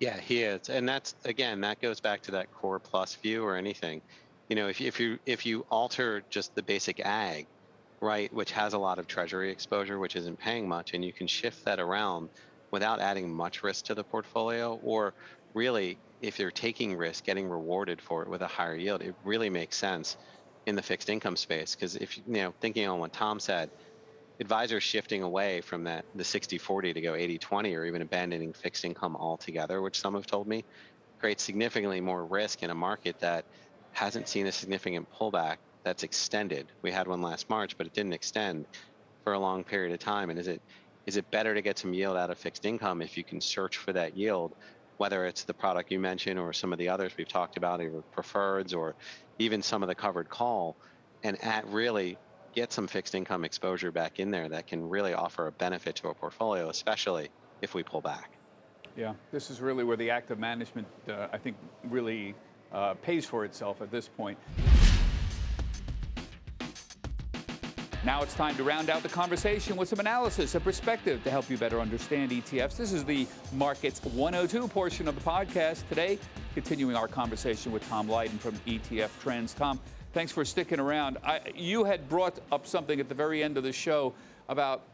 Yeah, 0.00 0.18
he 0.18 0.42
is. 0.42 0.68
And 0.68 0.88
that's, 0.88 1.14
again, 1.24 1.60
that 1.62 1.80
goes 1.80 2.00
back 2.00 2.22
to 2.22 2.30
that 2.32 2.52
core 2.52 2.78
plus 2.78 3.16
view 3.16 3.44
or 3.44 3.56
anything. 3.56 4.00
You 4.48 4.56
know, 4.56 4.68
if, 4.68 4.80
if 4.80 4.98
you 4.98 5.18
if 5.26 5.44
you 5.44 5.66
alter 5.70 6.22
just 6.30 6.54
the 6.54 6.62
basic 6.62 7.00
AGG, 7.04 7.46
right, 8.00 8.32
which 8.32 8.52
has 8.52 8.74
a 8.74 8.78
lot 8.78 8.98
of 8.98 9.06
treasury 9.06 9.50
exposure, 9.50 9.98
which 9.98 10.16
isn't 10.16 10.38
paying 10.38 10.68
much, 10.68 10.94
and 10.94 11.04
you 11.04 11.12
can 11.12 11.26
shift 11.26 11.64
that 11.64 11.80
around 11.80 12.30
without 12.70 13.00
adding 13.00 13.32
much 13.32 13.62
risk 13.62 13.86
to 13.86 13.94
the 13.94 14.04
portfolio 14.04 14.78
or 14.82 15.14
really 15.54 15.98
if 16.20 16.38
you're 16.38 16.50
taking 16.50 16.96
risk 16.96 17.24
getting 17.24 17.48
rewarded 17.48 18.00
for 18.00 18.22
it 18.22 18.28
with 18.28 18.42
a 18.42 18.46
higher 18.46 18.76
yield 18.76 19.00
it 19.02 19.14
really 19.24 19.48
makes 19.48 19.76
sense 19.76 20.16
in 20.66 20.74
the 20.74 20.82
fixed 20.82 21.08
income 21.08 21.36
space. 21.36 21.74
Because 21.74 21.96
if 21.96 22.16
you 22.18 22.24
know 22.26 22.54
thinking 22.60 22.86
on 22.86 22.98
what 22.98 23.12
tom 23.12 23.40
said 23.40 23.70
advisors 24.40 24.82
shifting 24.82 25.22
away 25.22 25.60
from 25.62 25.84
that 25.84 26.04
the 26.14 26.22
60-40 26.22 26.94
to 26.94 27.00
go 27.00 27.12
80-20 27.12 27.76
or 27.76 27.84
even 27.84 28.02
abandoning 28.02 28.52
fixed 28.52 28.84
income 28.84 29.16
altogether 29.16 29.80
which 29.82 29.98
some 29.98 30.14
have 30.14 30.26
told 30.26 30.46
me 30.46 30.64
creates 31.18 31.42
significantly 31.42 32.00
more 32.00 32.24
risk 32.24 32.62
in 32.62 32.70
a 32.70 32.74
market 32.74 33.18
that 33.20 33.44
hasn't 33.92 34.28
seen 34.28 34.46
a 34.46 34.52
significant 34.52 35.08
pullback 35.10 35.56
that's 35.88 36.02
extended 36.02 36.66
we 36.82 36.92
had 36.92 37.08
one 37.08 37.22
last 37.22 37.48
march 37.48 37.78
but 37.78 37.86
it 37.86 37.94
didn't 37.94 38.12
extend 38.12 38.66
for 39.24 39.32
a 39.32 39.38
long 39.38 39.64
period 39.64 39.90
of 39.90 39.98
time 39.98 40.28
and 40.28 40.38
is 40.38 40.46
it 40.46 40.60
is 41.08 41.16
it 41.16 41.30
better 41.30 41.54
to 41.54 41.62
get 41.62 41.78
some 41.78 41.94
yield 41.94 42.18
out 42.18 42.28
of 42.28 42.36
fixed 42.36 42.66
income 42.66 43.00
if 43.00 43.16
you 43.16 43.24
can 43.24 43.40
search 43.40 43.78
for 43.78 43.94
that 43.94 44.14
yield, 44.14 44.54
whether 44.98 45.24
it's 45.24 45.44
the 45.44 45.54
product 45.54 45.90
you 45.90 45.98
mentioned 45.98 46.38
or 46.38 46.52
some 46.52 46.70
of 46.70 46.78
the 46.78 46.86
others 46.86 47.12
we've 47.16 47.26
talked 47.26 47.56
about, 47.56 47.80
either 47.80 48.02
preferreds 48.14 48.76
or 48.76 48.94
even 49.38 49.62
some 49.62 49.82
of 49.82 49.88
the 49.88 49.94
covered 49.94 50.28
call, 50.28 50.76
and 51.22 51.42
at 51.42 51.66
really 51.68 52.18
get 52.54 52.74
some 52.74 52.86
fixed 52.86 53.14
income 53.14 53.42
exposure 53.42 53.90
back 53.90 54.20
in 54.20 54.30
there 54.30 54.50
that 54.50 54.66
can 54.66 54.86
really 54.86 55.14
offer 55.14 55.46
a 55.46 55.52
benefit 55.52 55.96
to 55.96 56.08
a 56.08 56.14
portfolio, 56.14 56.68
especially 56.68 57.30
if 57.62 57.72
we 57.72 57.82
pull 57.82 58.02
back. 58.02 58.32
Yeah, 58.94 59.14
this 59.32 59.48
is 59.48 59.62
really 59.62 59.84
where 59.84 59.96
the 59.96 60.10
active 60.10 60.38
management, 60.38 60.86
uh, 61.08 61.28
I 61.32 61.38
think, 61.38 61.56
really 61.84 62.34
uh, 62.70 62.92
pays 63.00 63.24
for 63.24 63.46
itself 63.46 63.80
at 63.80 63.90
this 63.90 64.08
point. 64.08 64.36
Now 68.08 68.22
it's 68.22 68.32
time 68.32 68.56
to 68.56 68.64
round 68.64 68.88
out 68.88 69.02
the 69.02 69.10
conversation 69.10 69.76
with 69.76 69.90
some 69.90 70.00
analysis 70.00 70.54
and 70.54 70.64
perspective 70.64 71.22
to 71.24 71.30
help 71.30 71.50
you 71.50 71.58
better 71.58 71.78
understand 71.78 72.30
ETFs. 72.30 72.74
This 72.74 72.94
is 72.94 73.04
the 73.04 73.26
Markets 73.52 74.02
102 74.02 74.66
portion 74.68 75.08
of 75.08 75.14
the 75.14 75.20
podcast. 75.20 75.86
Today, 75.90 76.18
continuing 76.54 76.96
our 76.96 77.06
conversation 77.06 77.70
with 77.70 77.86
Tom 77.86 78.08
Lydon 78.08 78.38
from 78.38 78.54
ETF 78.66 79.10
Trends. 79.20 79.52
Tom, 79.52 79.78
thanks 80.14 80.32
for 80.32 80.42
sticking 80.46 80.80
around. 80.80 81.18
I, 81.22 81.52
you 81.54 81.84
had 81.84 82.08
brought 82.08 82.40
up 82.50 82.66
something 82.66 82.98
at 82.98 83.10
the 83.10 83.14
very 83.14 83.42
end 83.42 83.58
of 83.58 83.62
the 83.62 83.74
show 83.74 84.14
about 84.48 84.84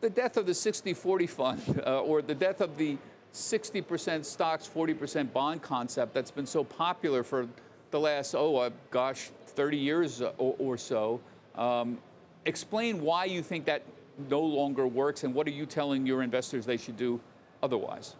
the 0.00 0.08
death 0.08 0.38
of 0.38 0.46
the 0.46 0.54
60 0.54 0.94
40 0.94 1.26
fund 1.26 1.82
uh, 1.86 2.00
or 2.00 2.22
the 2.22 2.34
death 2.34 2.62
of 2.62 2.78
the 2.78 2.96
60% 3.34 4.24
stocks, 4.24 4.66
40% 4.74 5.34
bond 5.34 5.60
concept 5.60 6.14
that's 6.14 6.30
been 6.30 6.46
so 6.46 6.64
popular 6.64 7.22
for 7.22 7.46
the 7.90 8.00
last, 8.00 8.34
oh, 8.34 8.56
uh, 8.56 8.70
gosh, 8.90 9.32
30 9.48 9.76
years 9.76 10.22
or, 10.22 10.56
or 10.58 10.78
so. 10.78 11.20
Um, 11.54 11.98
explain 12.44 13.00
why 13.02 13.24
you 13.24 13.42
think 13.42 13.64
that 13.66 13.82
no 14.28 14.40
longer 14.40 14.86
works 14.86 15.24
and 15.24 15.34
what 15.34 15.46
are 15.46 15.52
you 15.52 15.66
telling 15.66 16.06
your 16.06 16.22
investors 16.22 16.66
they 16.66 16.76
should 16.76 16.96
do 16.96 17.20
otherwise? 17.62 18.16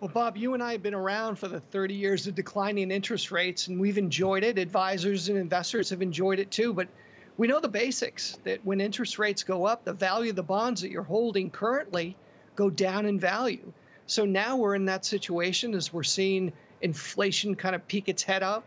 Well, 0.00 0.10
Bob, 0.12 0.36
you 0.36 0.54
and 0.54 0.62
I 0.62 0.72
have 0.72 0.82
been 0.82 0.94
around 0.94 1.36
for 1.36 1.46
the 1.46 1.60
30 1.60 1.94
years 1.94 2.26
of 2.26 2.34
declining 2.34 2.90
interest 2.90 3.30
rates, 3.30 3.68
and 3.68 3.78
we've 3.78 3.98
enjoyed 3.98 4.42
it. 4.42 4.58
Advisors 4.58 5.28
and 5.28 5.38
investors 5.38 5.90
have 5.90 6.02
enjoyed 6.02 6.40
it 6.40 6.50
too. 6.50 6.72
But 6.72 6.88
we 7.36 7.46
know 7.46 7.60
the 7.60 7.68
basics 7.68 8.36
that 8.42 8.64
when 8.64 8.80
interest 8.80 9.18
rates 9.18 9.44
go 9.44 9.64
up, 9.64 9.84
the 9.84 9.92
value 9.92 10.30
of 10.30 10.36
the 10.36 10.42
bonds 10.42 10.80
that 10.80 10.90
you're 10.90 11.04
holding 11.04 11.50
currently 11.50 12.16
go 12.56 12.68
down 12.68 13.06
in 13.06 13.20
value. 13.20 13.72
So 14.06 14.24
now 14.24 14.56
we're 14.56 14.74
in 14.74 14.84
that 14.86 15.04
situation 15.04 15.72
as 15.74 15.92
we're 15.92 16.02
seeing 16.02 16.52
inflation 16.80 17.54
kind 17.54 17.74
of 17.74 17.86
peek 17.86 18.08
its 18.08 18.22
head 18.22 18.42
up. 18.42 18.64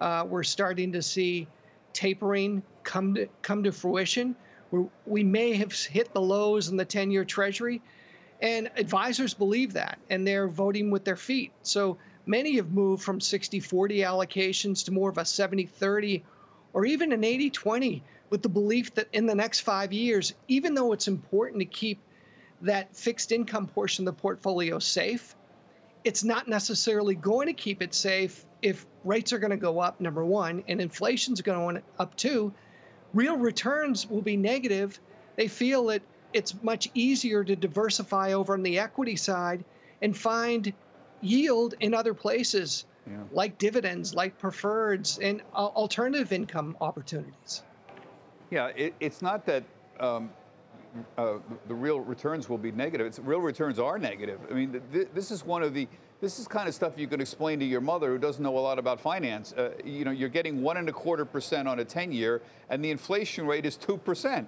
Uh, 0.00 0.24
we're 0.26 0.42
starting 0.42 0.92
to 0.92 1.02
see 1.02 1.46
tapering 1.92 2.62
come 2.82 3.14
to 3.14 3.28
come 3.42 3.62
to 3.64 3.72
fruition. 3.72 4.36
We're, 4.70 4.86
we 5.06 5.24
may 5.24 5.54
have 5.54 5.72
hit 5.72 6.12
the 6.12 6.20
lows 6.20 6.68
in 6.68 6.76
the 6.76 6.84
10-year 6.84 7.24
Treasury, 7.24 7.80
and 8.40 8.70
advisors 8.76 9.34
believe 9.34 9.72
that, 9.72 9.98
and 10.10 10.26
they're 10.26 10.48
voting 10.48 10.90
with 10.90 11.04
their 11.04 11.16
feet. 11.16 11.52
So 11.62 11.96
many 12.26 12.56
have 12.56 12.72
moved 12.72 13.02
from 13.02 13.18
60-40 13.18 14.04
allocations 14.04 14.84
to 14.84 14.92
more 14.92 15.08
of 15.08 15.18
a 15.18 15.22
70-30 15.22 16.22
or 16.74 16.84
even 16.84 17.12
an 17.12 17.22
80-20 17.22 18.02
with 18.30 18.42
the 18.42 18.48
belief 18.48 18.94
that 18.94 19.08
in 19.12 19.26
the 19.26 19.34
next 19.34 19.60
five 19.60 19.92
years, 19.92 20.34
even 20.48 20.74
though 20.74 20.92
it's 20.92 21.08
important 21.08 21.60
to 21.60 21.64
keep 21.64 21.98
that 22.60 22.94
fixed 22.94 23.32
income 23.32 23.66
portion 23.66 24.06
of 24.06 24.14
the 24.14 24.20
portfolio 24.20 24.78
safe, 24.78 25.34
it's 26.04 26.24
not 26.24 26.48
necessarily 26.48 27.14
going 27.14 27.46
to 27.46 27.52
keep 27.52 27.82
it 27.82 27.94
safe 27.94 28.44
if 28.62 28.86
rates 29.08 29.32
are 29.32 29.38
going 29.38 29.50
to 29.50 29.56
go 29.56 29.80
up, 29.80 30.00
number 30.00 30.24
one, 30.24 30.62
and 30.68 30.80
inflation's 30.80 31.40
going 31.40 31.76
to 31.76 31.82
up 31.98 32.14
too, 32.16 32.52
real 33.14 33.36
returns 33.36 34.08
will 34.08 34.22
be 34.22 34.36
negative. 34.36 35.00
They 35.36 35.48
feel 35.48 35.86
that 35.86 36.02
it's 36.32 36.62
much 36.62 36.88
easier 36.94 37.42
to 37.42 37.56
diversify 37.56 38.34
over 38.34 38.52
on 38.52 38.62
the 38.62 38.78
equity 38.78 39.16
side 39.16 39.64
and 40.02 40.16
find 40.16 40.72
yield 41.22 41.74
in 41.80 41.94
other 41.94 42.12
places, 42.12 42.84
yeah. 43.06 43.16
like 43.32 43.56
dividends, 43.58 44.14
like 44.14 44.38
preferreds, 44.38 45.18
and 45.22 45.42
alternative 45.54 46.32
income 46.32 46.76
opportunities. 46.80 47.62
Yeah, 48.50 48.68
it, 48.76 48.94
it's 49.00 49.22
not 49.22 49.46
that 49.46 49.64
um, 50.00 50.30
uh, 51.16 51.38
the 51.66 51.74
real 51.74 52.00
returns 52.00 52.48
will 52.48 52.58
be 52.58 52.72
negative. 52.72 53.06
It's 53.06 53.18
real 53.18 53.40
returns 53.40 53.78
are 53.78 53.98
negative. 53.98 54.38
I 54.50 54.54
mean, 54.54 54.80
th- 54.92 55.08
this 55.14 55.30
is 55.30 55.44
one 55.44 55.62
of 55.62 55.72
the 55.74 55.88
this 56.20 56.38
is 56.38 56.48
kind 56.48 56.68
of 56.68 56.74
stuff 56.74 56.94
you 56.96 57.06
can 57.06 57.20
explain 57.20 57.60
to 57.60 57.64
your 57.64 57.80
mother 57.80 58.08
who 58.08 58.18
doesn't 58.18 58.42
know 58.42 58.56
a 58.56 58.60
lot 58.60 58.78
about 58.78 59.00
finance. 59.00 59.52
Uh, 59.52 59.70
you 59.84 60.04
know, 60.04 60.10
you're 60.10 60.28
getting 60.28 60.62
one 60.62 60.76
and 60.76 60.88
a 60.88 60.92
quarter 60.92 61.24
percent 61.24 61.68
on 61.68 61.78
a 61.78 61.84
10 61.84 62.10
year, 62.10 62.42
and 62.70 62.84
the 62.84 62.90
inflation 62.90 63.46
rate 63.46 63.64
is 63.64 63.76
2%. 63.76 64.46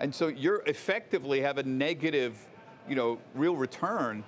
And 0.00 0.12
so 0.12 0.26
you're 0.28 0.62
effectively 0.66 1.40
have 1.40 1.58
a 1.58 1.62
negative, 1.62 2.36
you 2.88 2.96
know, 2.96 3.18
real 3.34 3.54
return 3.54 4.24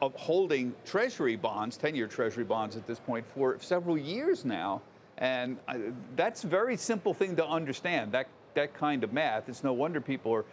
of 0.00 0.14
holding 0.14 0.74
treasury 0.86 1.36
bonds, 1.36 1.76
10 1.76 1.94
year 1.94 2.06
treasury 2.06 2.44
bonds 2.44 2.76
at 2.76 2.86
this 2.86 2.98
point, 2.98 3.26
for 3.34 3.58
several 3.60 3.98
years 3.98 4.44
now. 4.44 4.80
And 5.18 5.58
uh, 5.68 5.76
that's 6.16 6.44
a 6.44 6.46
very 6.46 6.76
simple 6.76 7.12
thing 7.12 7.36
to 7.36 7.46
understand, 7.46 8.12
that, 8.12 8.28
that 8.54 8.72
kind 8.72 9.04
of 9.04 9.12
math. 9.12 9.48
It's 9.48 9.62
no 9.62 9.74
wonder 9.74 10.00
people 10.00 10.32
are 10.32 10.46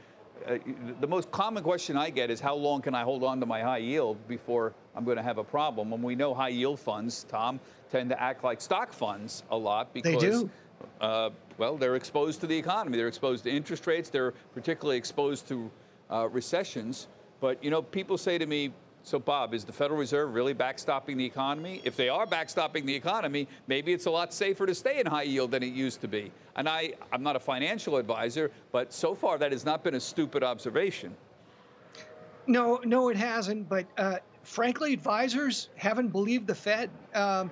uh, 0.48 0.58
the 1.00 1.08
most 1.08 1.32
common 1.32 1.64
question 1.64 1.98
I 1.98 2.10
get 2.10 2.30
is 2.30 2.40
how 2.40 2.56
long 2.56 2.82
can 2.82 2.94
I 2.94 3.04
hold 3.04 3.24
on 3.24 3.40
to 3.40 3.46
my 3.46 3.62
high 3.62 3.80
yield 3.80 4.18
before 4.28 4.74
I'm 4.96 5.04
going 5.04 5.18
to 5.18 5.24
have 5.24 5.38
a 5.38 5.44
problem? 5.44 5.94
And 5.94 6.04
we 6.04 6.16
know 6.16 6.34
high 6.34 6.50
yield 6.50 6.80
funds, 6.80 7.26
Tom, 7.30 7.60
tend 7.92 8.10
to 8.10 8.22
act 8.22 8.44
like 8.44 8.62
stock 8.62 8.94
funds 8.94 9.44
a 9.52 9.58
lot 9.58 9.94
because 9.94 10.14
they 10.14 10.30
do. 10.30 10.50
Uh, 11.02 11.30
well, 11.58 11.78
they're 11.78 11.96
exposed 11.96 12.42
to 12.42 12.48
the 12.48 12.58
economy. 12.58 12.98
They're 12.98 13.08
exposed 13.08 13.44
to 13.46 13.50
interest 13.50 13.88
rates. 13.88 14.10
They're 14.10 14.34
particularly 14.54 14.98
exposed 14.98 15.48
to 15.48 15.72
uh, 16.12 16.28
recessions. 16.30 17.08
But 17.40 17.64
you 17.64 17.70
know, 17.70 17.82
people 17.82 18.18
say 18.18 18.38
to 18.38 18.46
me, 18.46 18.72
so, 19.06 19.20
Bob, 19.20 19.54
is 19.54 19.64
the 19.64 19.72
Federal 19.72 20.00
Reserve 20.00 20.34
really 20.34 20.56
backstopping 20.56 21.16
the 21.16 21.26
economy? 21.26 21.80
If 21.84 21.96
they 21.96 22.10
are 22.10 22.26
backstopping 22.26 22.88
the 22.88 22.96
economy, 22.96 23.48
maybe 23.68 23.94
it's 23.94 24.08
a 24.08 24.10
lot 24.10 24.34
safer 24.34 24.66
to 24.66 24.74
stay 24.74 25.00
in 25.00 25.06
high 25.06 25.24
yield 25.24 25.52
than 25.52 25.62
it 25.62 25.74
used 25.74 26.02
to 26.02 26.08
be. 26.08 26.32
And 26.56 26.68
I, 26.68 26.94
I'm 27.12 27.22
not 27.22 27.36
a 27.36 27.40
financial 27.40 27.98
advisor, 27.98 28.50
but 28.72 28.92
so 28.92 29.14
far 29.14 29.38
that 29.38 29.52
has 29.52 29.64
not 29.64 29.84
been 29.84 29.94
a 29.94 30.00
stupid 30.00 30.42
observation. 30.42 31.16
No, 32.48 32.82
no, 32.84 33.10
it 33.10 33.16
hasn't. 33.16 33.70
But 33.70 33.86
uh, 33.96 34.18
frankly, 34.42 34.94
advisors 34.94 35.70
haven't 35.76 36.08
believed 36.08 36.48
the 36.48 36.56
Fed, 36.56 36.90
um, 37.14 37.52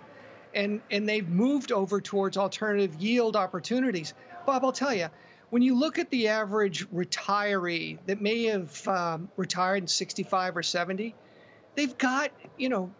and 0.55 0.81
and 0.89 1.07
they've 1.07 1.29
moved 1.29 1.71
over 1.71 2.01
towards 2.01 2.35
alternative 2.35 2.95
yield 2.95 3.35
opportunities. 3.35 4.15
Bob, 4.47 4.65
I'll 4.65 4.71
tell 4.71 4.93
you, 4.93 5.07
when 5.51 5.61
you 5.61 5.77
look 5.77 5.99
at 5.99 6.09
the 6.09 6.29
average 6.29 6.89
retiree 6.89 7.99
that 8.07 8.21
may 8.21 8.45
have 8.45 8.87
um, 8.87 9.29
retired 9.37 9.83
in 9.83 9.87
65 9.87 10.57
or 10.57 10.63
70, 10.63 11.13
they've 11.75 11.97
got, 11.97 12.31
you 12.57 12.69
know, 12.69 12.91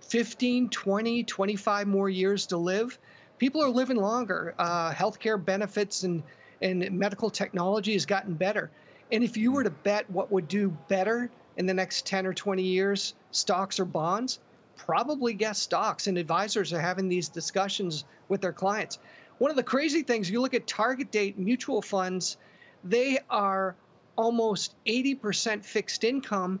15, 0.00 0.68
20, 0.68 1.24
25 1.24 1.86
more 1.86 2.08
years 2.08 2.46
to 2.46 2.56
live. 2.56 2.98
People 3.38 3.62
are 3.62 3.68
living 3.68 3.96
longer. 3.96 4.54
Uh, 4.58 4.92
healthcare 4.92 5.42
benefits 5.42 6.04
and, 6.04 6.22
and 6.62 6.90
medical 6.92 7.30
technology 7.30 7.92
has 7.92 8.06
gotten 8.06 8.34
better. 8.34 8.70
And 9.12 9.22
if 9.22 9.36
you 9.36 9.52
were 9.52 9.64
to 9.64 9.70
bet 9.70 10.08
what 10.10 10.30
would 10.32 10.48
do 10.48 10.76
better 10.88 11.30
in 11.56 11.66
the 11.66 11.74
next 11.74 12.06
10 12.06 12.26
or 12.26 12.34
20 12.34 12.62
years, 12.62 13.14
stocks 13.30 13.78
or 13.78 13.84
bonds, 13.84 14.40
probably 14.76 15.34
guess 15.34 15.58
stocks. 15.58 16.06
And 16.06 16.18
advisors 16.18 16.72
are 16.72 16.80
having 16.80 17.08
these 17.08 17.28
discussions 17.28 18.04
with 18.28 18.40
their 18.40 18.52
clients. 18.52 18.98
one 19.38 19.50
of 19.50 19.56
the 19.56 19.62
crazy 19.62 20.02
things, 20.02 20.30
you 20.30 20.40
look 20.40 20.54
at 20.54 20.66
target 20.66 21.10
date 21.10 21.38
mutual 21.38 21.82
funds, 21.82 22.38
they 22.82 23.18
are 23.28 23.74
almost 24.16 24.74
80% 24.86 25.62
fixed 25.62 26.04
income 26.04 26.58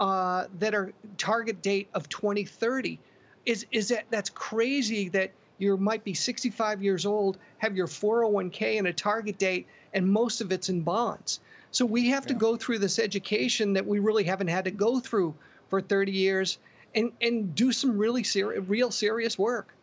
uh, 0.00 0.46
that 0.58 0.74
are 0.74 0.92
target 1.18 1.62
date 1.62 1.88
of 1.94 2.08
2030. 2.08 2.98
Is, 3.44 3.66
is 3.70 3.88
that 3.88 4.04
that's 4.10 4.30
crazy 4.30 5.08
that 5.10 5.30
you 5.58 5.76
might 5.76 6.04
be 6.04 6.14
65 6.14 6.82
years 6.82 7.06
old, 7.06 7.38
have 7.58 7.76
your 7.76 7.86
401k 7.86 8.78
and 8.78 8.88
a 8.88 8.92
target 8.92 9.38
date, 9.38 9.66
and 9.94 10.06
most 10.06 10.40
of 10.40 10.52
it's 10.52 10.68
in 10.68 10.82
bonds. 10.82 11.40
So 11.70 11.84
we 11.84 12.08
have 12.08 12.24
yeah. 12.24 12.28
to 12.28 12.34
go 12.34 12.56
through 12.56 12.78
this 12.78 12.98
education 12.98 13.72
that 13.74 13.86
we 13.86 13.98
really 13.98 14.24
haven't 14.24 14.48
had 14.48 14.64
to 14.64 14.70
go 14.70 15.00
through 15.00 15.34
for 15.68 15.80
30 15.80 16.12
years 16.12 16.58
and, 16.94 17.12
and 17.20 17.54
do 17.54 17.72
some 17.72 17.96
really 17.96 18.24
serious, 18.24 18.66
real 18.68 18.90
serious 18.90 19.38
work. 19.38 19.74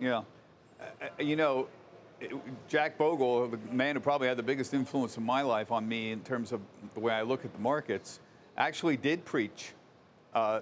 Yeah. 0.00 0.22
Uh, 0.80 1.06
you 1.18 1.36
know, 1.36 1.68
Jack 2.68 2.98
Bogle, 2.98 3.48
the 3.48 3.58
man 3.72 3.94
who 3.94 4.00
probably 4.00 4.28
had 4.28 4.36
the 4.36 4.42
biggest 4.42 4.74
influence 4.74 5.16
in 5.16 5.22
my 5.22 5.42
life 5.42 5.70
on 5.70 5.88
me 5.88 6.10
in 6.10 6.20
terms 6.20 6.52
of 6.52 6.60
the 6.94 7.00
way 7.00 7.12
I 7.12 7.22
look 7.22 7.44
at 7.44 7.52
the 7.52 7.60
markets, 7.60 8.20
actually 8.58 8.96
did 8.96 9.24
preach 9.24 9.72
uh, 10.34 10.60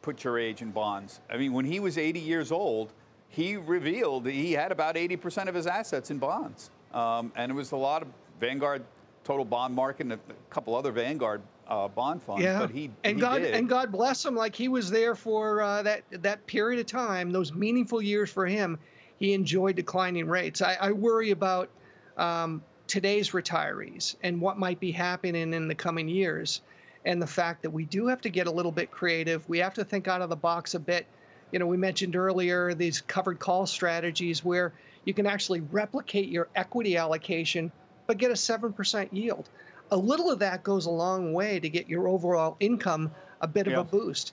put 0.00 0.24
your 0.24 0.38
age 0.38 0.62
in 0.62 0.70
bonds. 0.72 1.20
I 1.30 1.36
mean, 1.36 1.52
when 1.52 1.64
he 1.64 1.78
was 1.78 1.96
80 1.96 2.18
years 2.18 2.50
old, 2.50 2.92
he 3.28 3.56
revealed 3.56 4.24
that 4.24 4.32
he 4.32 4.52
had 4.52 4.72
about 4.72 4.96
80% 4.96 5.48
of 5.48 5.54
his 5.54 5.66
assets 5.66 6.10
in 6.10 6.18
bonds. 6.18 6.70
Um, 6.92 7.32
and 7.36 7.50
it 7.50 7.54
was 7.54 7.72
a 7.72 7.76
lot 7.76 8.02
of 8.02 8.08
Vanguard 8.40 8.84
total 9.24 9.44
bond 9.44 9.74
market 9.74 10.04
and 10.04 10.14
a 10.14 10.18
couple 10.50 10.74
other 10.74 10.90
Vanguard 10.90 11.40
uh, 11.68 11.88
bond 11.88 12.22
funds. 12.22 12.42
Yeah. 12.42 12.58
But 12.58 12.70
he 12.70 12.90
and 13.04 13.16
he 13.16 13.20
God 13.20 13.38
did. 13.38 13.54
and 13.54 13.68
God 13.68 13.92
bless 13.92 14.24
him, 14.24 14.34
like 14.34 14.54
he 14.54 14.68
was 14.68 14.90
there 14.90 15.14
for 15.14 15.62
uh, 15.62 15.82
that 15.82 16.02
that 16.10 16.44
period 16.46 16.80
of 16.80 16.86
time, 16.86 17.30
those 17.30 17.52
meaningful 17.52 18.02
years 18.02 18.30
for 18.30 18.46
him. 18.46 18.78
He 19.18 19.32
enjoyed 19.34 19.76
declining 19.76 20.26
rates. 20.26 20.60
I, 20.60 20.74
I 20.80 20.90
worry 20.90 21.30
about 21.30 21.70
um, 22.16 22.60
today's 22.88 23.30
retirees 23.30 24.16
and 24.24 24.40
what 24.40 24.58
might 24.58 24.80
be 24.80 24.90
happening 24.90 25.54
in 25.54 25.68
the 25.68 25.74
coming 25.76 26.08
years, 26.08 26.62
and 27.04 27.20
the 27.20 27.26
fact 27.26 27.62
that 27.62 27.70
we 27.70 27.84
do 27.84 28.06
have 28.06 28.20
to 28.22 28.30
get 28.30 28.46
a 28.46 28.50
little 28.50 28.72
bit 28.72 28.90
creative. 28.90 29.48
We 29.48 29.58
have 29.58 29.74
to 29.74 29.84
think 29.84 30.08
out 30.08 30.22
of 30.22 30.28
the 30.28 30.36
box 30.36 30.74
a 30.74 30.80
bit. 30.80 31.06
You 31.50 31.58
know, 31.58 31.66
we 31.66 31.76
mentioned 31.76 32.16
earlier 32.16 32.74
these 32.74 33.00
covered 33.00 33.38
call 33.38 33.66
strategies 33.66 34.44
where 34.44 34.72
you 35.04 35.12
can 35.12 35.26
actually 35.26 35.60
replicate 35.60 36.28
your 36.28 36.48
equity 36.54 36.96
allocation 36.96 37.72
but 38.06 38.18
get 38.18 38.30
a 38.30 38.34
7% 38.34 39.08
yield. 39.12 39.48
A 39.90 39.96
little 39.96 40.30
of 40.30 40.40
that 40.40 40.62
goes 40.62 40.86
a 40.86 40.90
long 40.90 41.32
way 41.32 41.60
to 41.60 41.68
get 41.68 41.88
your 41.88 42.08
overall 42.08 42.56
income 42.60 43.10
a 43.40 43.46
bit 43.46 43.66
yeah. 43.66 43.74
of 43.74 43.80
a 43.80 43.84
boost. 43.90 44.32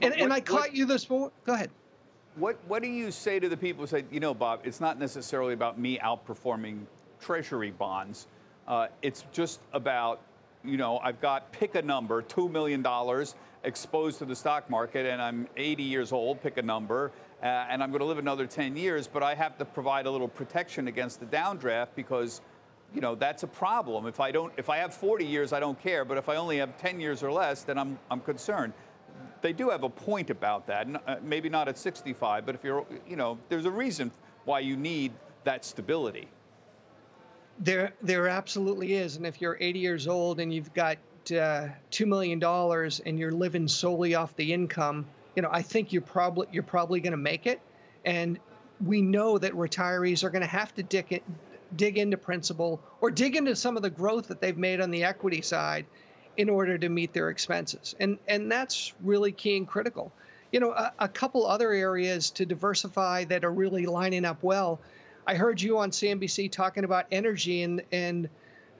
And, 0.00 0.10
what, 0.10 0.20
and 0.20 0.32
I 0.32 0.40
caught 0.40 0.60
what, 0.60 0.74
you 0.74 0.86
this 0.86 1.08
morning. 1.08 1.30
Go 1.44 1.54
ahead. 1.54 1.70
What, 2.36 2.58
what 2.66 2.82
do 2.82 2.88
you 2.88 3.10
say 3.10 3.38
to 3.38 3.48
the 3.48 3.56
people 3.56 3.82
who 3.82 3.86
say, 3.86 4.04
you 4.10 4.20
know, 4.20 4.34
Bob, 4.34 4.60
it's 4.64 4.80
not 4.80 4.98
necessarily 4.98 5.54
about 5.54 5.78
me 5.78 5.98
outperforming 5.98 6.80
treasury 7.20 7.70
bonds. 7.70 8.26
Uh, 8.66 8.88
it's 9.02 9.24
just 9.32 9.60
about, 9.72 10.20
you 10.64 10.76
know, 10.76 10.98
I've 10.98 11.20
got 11.20 11.52
pick 11.52 11.74
a 11.74 11.82
number, 11.82 12.22
$2 12.22 12.50
million 12.50 12.84
exposed 13.64 14.18
to 14.18 14.24
the 14.24 14.36
stock 14.36 14.68
market, 14.70 15.06
and 15.06 15.20
I'm 15.20 15.48
80 15.56 15.82
years 15.82 16.12
old, 16.12 16.42
pick 16.42 16.56
a 16.56 16.62
number, 16.62 17.12
uh, 17.42 17.46
and 17.46 17.82
I'm 17.82 17.90
going 17.90 18.00
to 18.00 18.06
live 18.06 18.18
another 18.18 18.46
10 18.46 18.76
years, 18.76 19.06
but 19.06 19.22
I 19.22 19.34
have 19.34 19.58
to 19.58 19.64
provide 19.64 20.06
a 20.06 20.10
little 20.10 20.28
protection 20.28 20.88
against 20.88 21.20
the 21.20 21.26
downdraft 21.26 21.88
because 21.96 22.40
you 22.94 23.00
know 23.00 23.14
that's 23.14 23.42
a 23.42 23.46
problem. 23.46 24.06
If 24.06 24.20
I 24.20 24.30
don't, 24.30 24.52
if 24.56 24.68
I 24.68 24.76
have 24.78 24.94
40 24.94 25.24
years, 25.24 25.52
I 25.52 25.60
don't 25.60 25.80
care. 25.80 26.04
But 26.04 26.18
if 26.18 26.28
I 26.28 26.36
only 26.36 26.58
have 26.58 26.76
10 26.76 27.00
years 27.00 27.22
or 27.22 27.32
less, 27.32 27.62
then 27.62 27.78
I'm 27.78 27.98
I'm 28.10 28.20
concerned. 28.20 28.74
They 29.40 29.52
do 29.52 29.70
have 29.70 29.82
a 29.82 29.88
point 29.88 30.30
about 30.30 30.66
that. 30.68 30.86
Uh, 31.06 31.16
maybe 31.22 31.48
not 31.48 31.68
at 31.68 31.76
65, 31.76 32.46
but 32.46 32.54
if 32.54 32.62
you're, 32.62 32.86
you 33.08 33.16
know, 33.16 33.38
there's 33.48 33.64
a 33.64 33.70
reason 33.70 34.12
why 34.44 34.60
you 34.60 34.76
need 34.76 35.12
that 35.44 35.64
stability. 35.64 36.28
There, 37.58 37.92
there 38.02 38.28
absolutely 38.28 38.94
is. 38.94 39.16
And 39.16 39.26
if 39.26 39.40
you're 39.40 39.56
80 39.60 39.78
years 39.78 40.08
old 40.08 40.40
and 40.40 40.52
you've 40.52 40.72
got 40.74 40.98
uh, 41.36 41.68
two 41.90 42.06
million 42.06 42.38
dollars 42.38 43.00
and 43.04 43.18
you're 43.18 43.32
living 43.32 43.68
solely 43.68 44.14
off 44.14 44.34
the 44.36 44.52
income, 44.52 45.06
you 45.36 45.42
know, 45.42 45.48
I 45.50 45.62
think 45.62 45.92
you're 45.92 46.02
probably 46.02 46.46
you're 46.52 46.62
probably 46.62 47.00
going 47.00 47.12
to 47.12 47.16
make 47.16 47.46
it. 47.46 47.60
And 48.04 48.38
we 48.84 49.00
know 49.00 49.38
that 49.38 49.52
retirees 49.52 50.24
are 50.24 50.30
going 50.30 50.42
to 50.42 50.48
have 50.48 50.74
to 50.74 50.82
dig 50.82 51.12
it, 51.12 51.22
dig 51.76 51.98
into 51.98 52.16
principal 52.16 52.80
or 53.00 53.10
dig 53.10 53.36
into 53.36 53.54
some 53.54 53.76
of 53.76 53.82
the 53.82 53.90
growth 53.90 54.28
that 54.28 54.40
they've 54.40 54.58
made 54.58 54.80
on 54.80 54.90
the 54.90 55.04
equity 55.04 55.40
side 55.40 55.86
in 56.36 56.48
order 56.48 56.78
to 56.78 56.88
meet 56.88 57.12
their 57.12 57.30
expenses. 57.30 57.94
And 58.00 58.18
and 58.28 58.50
that's 58.50 58.92
really 59.02 59.32
key 59.32 59.56
and 59.56 59.68
critical. 59.68 60.12
You 60.50 60.60
know, 60.60 60.72
a, 60.72 60.92
a 60.98 61.08
couple 61.08 61.46
other 61.46 61.72
areas 61.72 62.30
to 62.32 62.44
diversify 62.44 63.24
that 63.24 63.44
are 63.44 63.52
really 63.52 63.86
lining 63.86 64.24
up 64.24 64.42
well. 64.42 64.80
I 65.26 65.34
heard 65.34 65.60
you 65.60 65.78
on 65.78 65.90
CNBC 65.90 66.50
talking 66.50 66.84
about 66.84 67.06
energy 67.10 67.62
and 67.62 67.82
and 67.92 68.28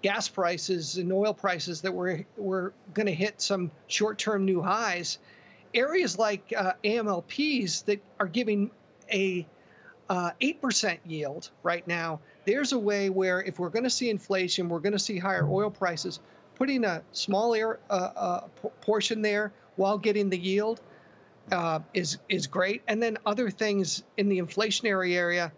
gas 0.03 0.29
prices 0.29 0.97
and 0.97 1.13
oil 1.13 1.35
prices 1.35 1.81
that 1.83 1.93
were 1.93 2.25
were 2.37 2.73
going 2.95 3.07
to 3.07 3.15
hit 3.15 3.41
some 3.41 3.71
short-term 3.87 4.45
new 4.45 4.61
highs. 4.61 5.19
Areas 5.75 6.19
like 6.19 6.53
uh, 6.57 6.73
AMLPs 6.85 7.85
that 7.87 8.03
are 8.21 8.27
giving 8.27 8.71
a 9.11 9.47
uh, 10.11 10.33
8% 10.41 10.99
yield 11.07 11.51
right 11.63 11.87
now 11.87 12.21
there's 12.45 12.73
a 12.73 12.79
way 12.79 13.11
where 13.11 13.43
if 13.43 13.59
we're 13.59 13.69
going 13.69 13.85
to 13.85 13.91
see 13.91 14.11
inflation, 14.11 14.69
we're 14.69 14.81
going 14.81 14.93
to 14.93 14.99
see 14.99 15.19
higher 15.19 15.49
oil 15.49 15.71
prices, 15.71 16.21
putting 16.55 16.85
a 16.85 17.03
small 17.13 17.55
air, 17.55 17.79
uh, 17.91 18.11
uh, 18.17 18.41
portion 18.81 19.23
there 19.23 19.53
while 19.77 19.99
getting 19.99 20.29
the 20.29 20.39
yield 20.39 20.81
uh, 21.51 21.81
is 21.95 22.19
is 22.29 22.47
great. 22.47 22.83
And 22.89 23.03
then 23.03 23.19
other 23.27 23.51
things 23.51 24.03
in 24.17 24.29
the 24.29 24.39
inflationary 24.39 25.15
area, 25.15 25.53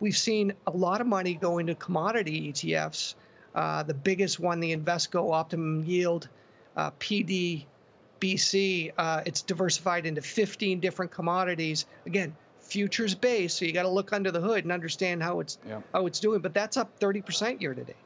we've 0.00 0.16
seen 0.16 0.52
a 0.66 0.70
lot 0.70 1.00
of 1.00 1.06
money 1.06 1.34
go 1.34 1.58
into 1.58 1.74
commodity 1.74 2.52
ETFs. 2.52 3.14
Uh, 3.54 3.82
the 3.82 3.94
biggest 3.94 4.38
one, 4.38 4.60
the 4.60 4.76
Invesco 4.76 5.32
Optimum 5.32 5.84
Yield 5.84 6.28
uh, 6.76 6.90
PD 7.00 7.64
BC, 8.20 8.92
uh, 8.98 9.22
it's 9.26 9.42
diversified 9.42 10.06
into 10.06 10.20
15 10.20 10.80
different 10.80 11.10
commodities. 11.10 11.86
Again, 12.06 12.34
futures 12.60 13.14
based, 13.14 13.58
so 13.58 13.64
you 13.64 13.72
got 13.72 13.82
to 13.82 13.88
look 13.88 14.12
under 14.12 14.30
the 14.30 14.40
hood 14.40 14.64
and 14.64 14.72
understand 14.72 15.22
how 15.22 15.40
it's 15.40 15.58
yeah. 15.66 15.80
how 15.92 16.06
it's 16.06 16.20
doing. 16.20 16.40
But 16.40 16.54
that's 16.54 16.76
up 16.76 16.98
30% 17.00 17.60
year 17.60 17.74
to 17.74 17.84
date. 17.84 17.96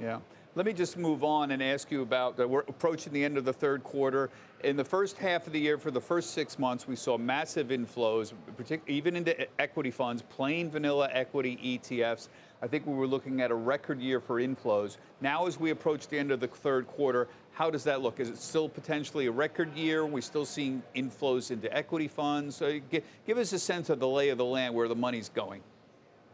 Yeah. 0.00 0.18
Let 0.54 0.66
me 0.66 0.72
just 0.72 0.96
move 0.96 1.22
on 1.22 1.52
and 1.52 1.62
ask 1.62 1.90
you 1.90 2.02
about 2.02 2.36
we're 2.48 2.60
approaching 2.60 3.12
the 3.12 3.24
end 3.24 3.36
of 3.36 3.44
the 3.44 3.52
third 3.52 3.84
quarter. 3.84 4.30
In 4.64 4.76
the 4.76 4.84
first 4.84 5.16
half 5.18 5.46
of 5.46 5.52
the 5.52 5.60
year, 5.60 5.78
for 5.78 5.90
the 5.90 6.00
first 6.00 6.30
six 6.30 6.58
months, 6.58 6.88
we 6.88 6.96
saw 6.96 7.16
massive 7.16 7.68
inflows, 7.68 8.32
even 8.88 9.14
into 9.14 9.46
equity 9.60 9.90
funds, 9.90 10.22
plain 10.22 10.68
vanilla 10.68 11.10
equity 11.12 11.78
ETFs. 11.80 12.28
I 12.60 12.66
think 12.66 12.86
we 12.86 12.94
were 12.94 13.06
looking 13.06 13.40
at 13.40 13.52
a 13.52 13.54
record 13.54 14.00
year 14.00 14.20
for 14.20 14.40
inflows. 14.40 14.96
Now, 15.20 15.46
as 15.46 15.60
we 15.60 15.70
approach 15.70 16.08
the 16.08 16.18
end 16.18 16.32
of 16.32 16.40
the 16.40 16.48
third 16.48 16.88
quarter, 16.88 17.28
how 17.52 17.70
does 17.70 17.84
that 17.84 18.00
look? 18.00 18.18
Is 18.18 18.30
it 18.30 18.38
still 18.38 18.68
potentially 18.68 19.26
a 19.26 19.30
record 19.30 19.72
year? 19.76 20.00
Are 20.00 20.06
we 20.06 20.20
still 20.20 20.44
seeing 20.44 20.82
inflows 20.96 21.52
into 21.52 21.72
equity 21.76 22.08
funds? 22.08 22.60
Give, 22.90 23.38
us 23.38 23.52
a 23.52 23.58
sense 23.60 23.90
of 23.90 24.00
the 24.00 24.08
lay 24.08 24.30
of 24.30 24.38
the 24.38 24.44
land, 24.44 24.74
where 24.74 24.88
the 24.88 24.96
money's 24.96 25.28
going. 25.28 25.62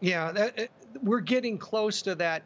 Yeah, 0.01 0.33
that, 0.33 0.71
we're 1.03 1.21
getting 1.21 1.59
close 1.59 2.01
to 2.03 2.15
that 2.15 2.45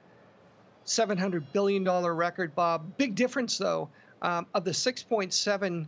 $700 0.88 1.44
billion 1.52 1.84
record, 1.84 2.54
Bob. 2.54 2.96
Big 2.96 3.14
difference, 3.14 3.58
though, 3.58 3.88
um, 4.22 4.46
of 4.54 4.64
the 4.64 4.70
6.7 4.70 5.86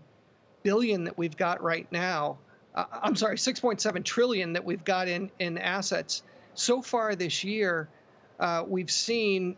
billion 0.62 1.04
that 1.04 1.16
we've 1.16 1.36
got 1.36 1.62
right 1.62 1.90
now. 1.90 2.38
Uh, 2.74 2.84
I'm 2.92 3.16
sorry, 3.16 3.36
6.7 3.36 4.04
trillion 4.04 4.52
that 4.52 4.64
we've 4.64 4.84
got 4.84 5.08
in, 5.08 5.30
in 5.38 5.58
assets. 5.58 6.22
So 6.54 6.82
far 6.82 7.16
this 7.16 7.42
year, 7.42 7.88
uh, 8.38 8.64
we've 8.66 8.90
seen 8.90 9.56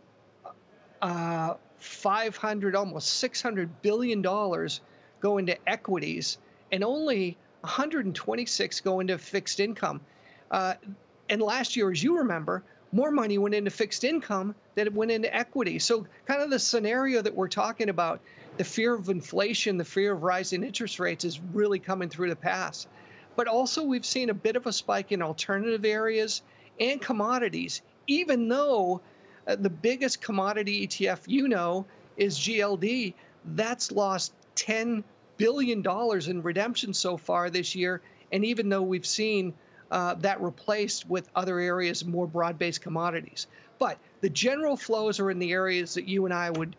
uh, 1.01 1.55
500, 1.77 2.75
almost 2.75 3.09
600 3.15 3.81
billion 3.81 4.21
dollars 4.21 4.81
go 5.19 5.37
into 5.37 5.57
equities, 5.69 6.37
and 6.71 6.83
only 6.83 7.37
126 7.61 8.81
go 8.81 8.99
into 8.99 9.17
fixed 9.17 9.59
income. 9.59 10.01
Uh, 10.49 10.75
and 11.29 11.41
last 11.41 11.75
year, 11.75 11.91
as 11.91 12.01
you 12.01 12.17
remember, 12.17 12.63
more 12.93 13.11
money 13.11 13.37
went 13.39 13.55
into 13.55 13.71
fixed 13.71 14.03
income 14.03 14.53
than 14.75 14.87
it 14.87 14.93
went 14.93 15.11
into 15.11 15.35
equity. 15.35 15.79
So, 15.79 16.05
kind 16.25 16.41
of 16.41 16.49
the 16.49 16.59
scenario 16.59 17.21
that 17.21 17.33
we're 17.33 17.47
talking 17.47 17.89
about, 17.89 18.21
the 18.57 18.63
fear 18.63 18.93
of 18.93 19.09
inflation, 19.09 19.77
the 19.77 19.83
fear 19.83 20.13
of 20.13 20.21
rising 20.21 20.63
interest 20.63 20.99
rates 20.99 21.25
is 21.25 21.41
really 21.53 21.79
coming 21.79 22.07
through 22.07 22.29
the 22.29 22.35
pass. 22.35 22.85
But 23.35 23.47
also, 23.47 23.83
we've 23.83 24.05
seen 24.05 24.29
a 24.29 24.33
bit 24.35 24.55
of 24.55 24.67
a 24.67 24.71
spike 24.71 25.11
in 25.11 25.23
alternative 25.23 25.85
areas 25.85 26.43
and 26.79 27.01
commodities, 27.01 27.81
even 28.05 28.47
though 28.47 29.01
uh, 29.47 29.55
the 29.55 29.71
biggest 29.71 30.21
commodity 30.21 30.87
ETF 30.87 31.21
you 31.25 31.47
know 31.47 31.85
is 32.15 32.37
GLD. 32.37 33.15
That's 33.45 33.91
lost 33.91 34.33
$10 34.55 35.03
billion 35.37 35.83
in 36.27 36.41
redemption 36.43 36.93
so 36.93 37.17
far 37.17 37.49
this 37.49 37.75
year. 37.75 38.01
And 38.31 38.45
even 38.45 38.69
though 38.69 38.83
we've 38.83 39.05
seen 39.05 39.53
uh, 39.93 40.15
that 40.15 40.41
replaced 40.41 41.07
with 41.07 41.29
other 41.35 41.59
areas, 41.59 42.03
more 42.03 42.25
broad 42.25 42.57
based 42.57 42.81
commodities. 42.81 43.45
But 43.77 43.99
the 44.21 44.29
general 44.29 44.75
flows 44.75 45.19
are 45.19 45.29
in 45.29 45.37
the 45.37 45.51
areas 45.51 45.93
that 45.93 46.07
you 46.07 46.25
and 46.25 46.33
I 46.33 46.49
would 46.49 46.75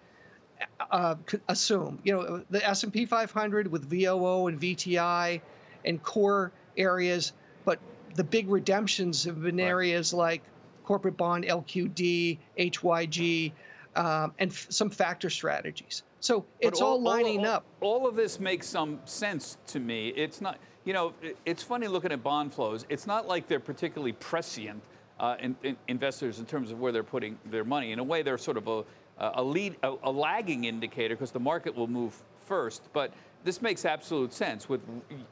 uh, 0.91 1.15
assume. 1.49 2.01
You 2.03 2.13
know, 2.15 2.45
the 2.51 2.69
S&P 2.69 3.07
500 3.07 3.71
with 3.71 3.89
VOO 3.89 4.49
and 4.49 4.61
VTI 4.61 5.41
and 5.85 6.03
core 6.03 6.51
areas, 6.77 7.35
but 7.65 7.79
the 8.17 8.25
big 8.25 8.51
redemptions 8.51 9.23
have 9.25 9.41
been 9.41 9.59
right. 9.59 9.65
areas 9.65 10.13
like 10.13 10.43
corporate 10.83 11.17
bond, 11.17 11.45
LQD, 11.45 12.39
HYG, 12.59 13.53
um, 13.95 14.33
and 14.41 14.51
f- 14.51 14.67
some 14.71 14.91
factor 14.91 15.31
strategies. 15.31 16.03
So 16.19 16.47
it's 16.59 16.81
all, 16.81 16.93
all, 16.93 17.03
lining 17.03 17.47
all, 17.47 17.53
up. 17.53 17.65
All 17.81 18.09
of 18.09 18.17
this 18.17 18.41
makes 18.41 18.67
some 18.67 18.99
sense 19.05 19.57
to 19.69 19.79
me. 19.79 20.09
It's 20.09 20.41
not, 20.41 20.59
you 20.85 20.93
know, 20.93 21.13
it's 21.45 21.63
funny 21.63 21.89
looking 21.89 22.13
at 22.13 22.23
bond 22.23 22.53
flows. 22.53 22.85
It's 22.89 23.07
not 23.07 23.27
like 23.27 23.49
they're 23.49 23.61
particularly 23.61 24.13
prescient 24.13 24.83
uh, 25.19 25.37
in, 25.41 25.57
in 25.63 25.77
investors 25.89 26.39
in 26.39 26.47
terms 26.47 26.71
of 26.71 26.81
where 26.81 26.93
they're 26.93 27.03
putting 27.03 27.39
their 27.47 27.65
money. 27.65 27.93
In 27.93 27.99
a 27.99 28.05
way, 28.05 28.23
they're 28.23 28.39
sort 28.39 28.57
of 28.57 28.69
a, 28.69 28.85
a 29.19 29.43
lead, 29.43 29.77
a, 29.83 29.95
a 30.03 30.11
lagging 30.11 30.65
indicator 30.65 31.15
because 31.15 31.31
the 31.31 31.41
market 31.41 31.75
will 31.75 31.87
move 31.87 32.21
first. 32.47 32.83
But 32.93 33.13
this 33.45 33.63
makes 33.63 33.85
absolute 33.85 34.33
sense 34.33 34.69
with 34.69 34.81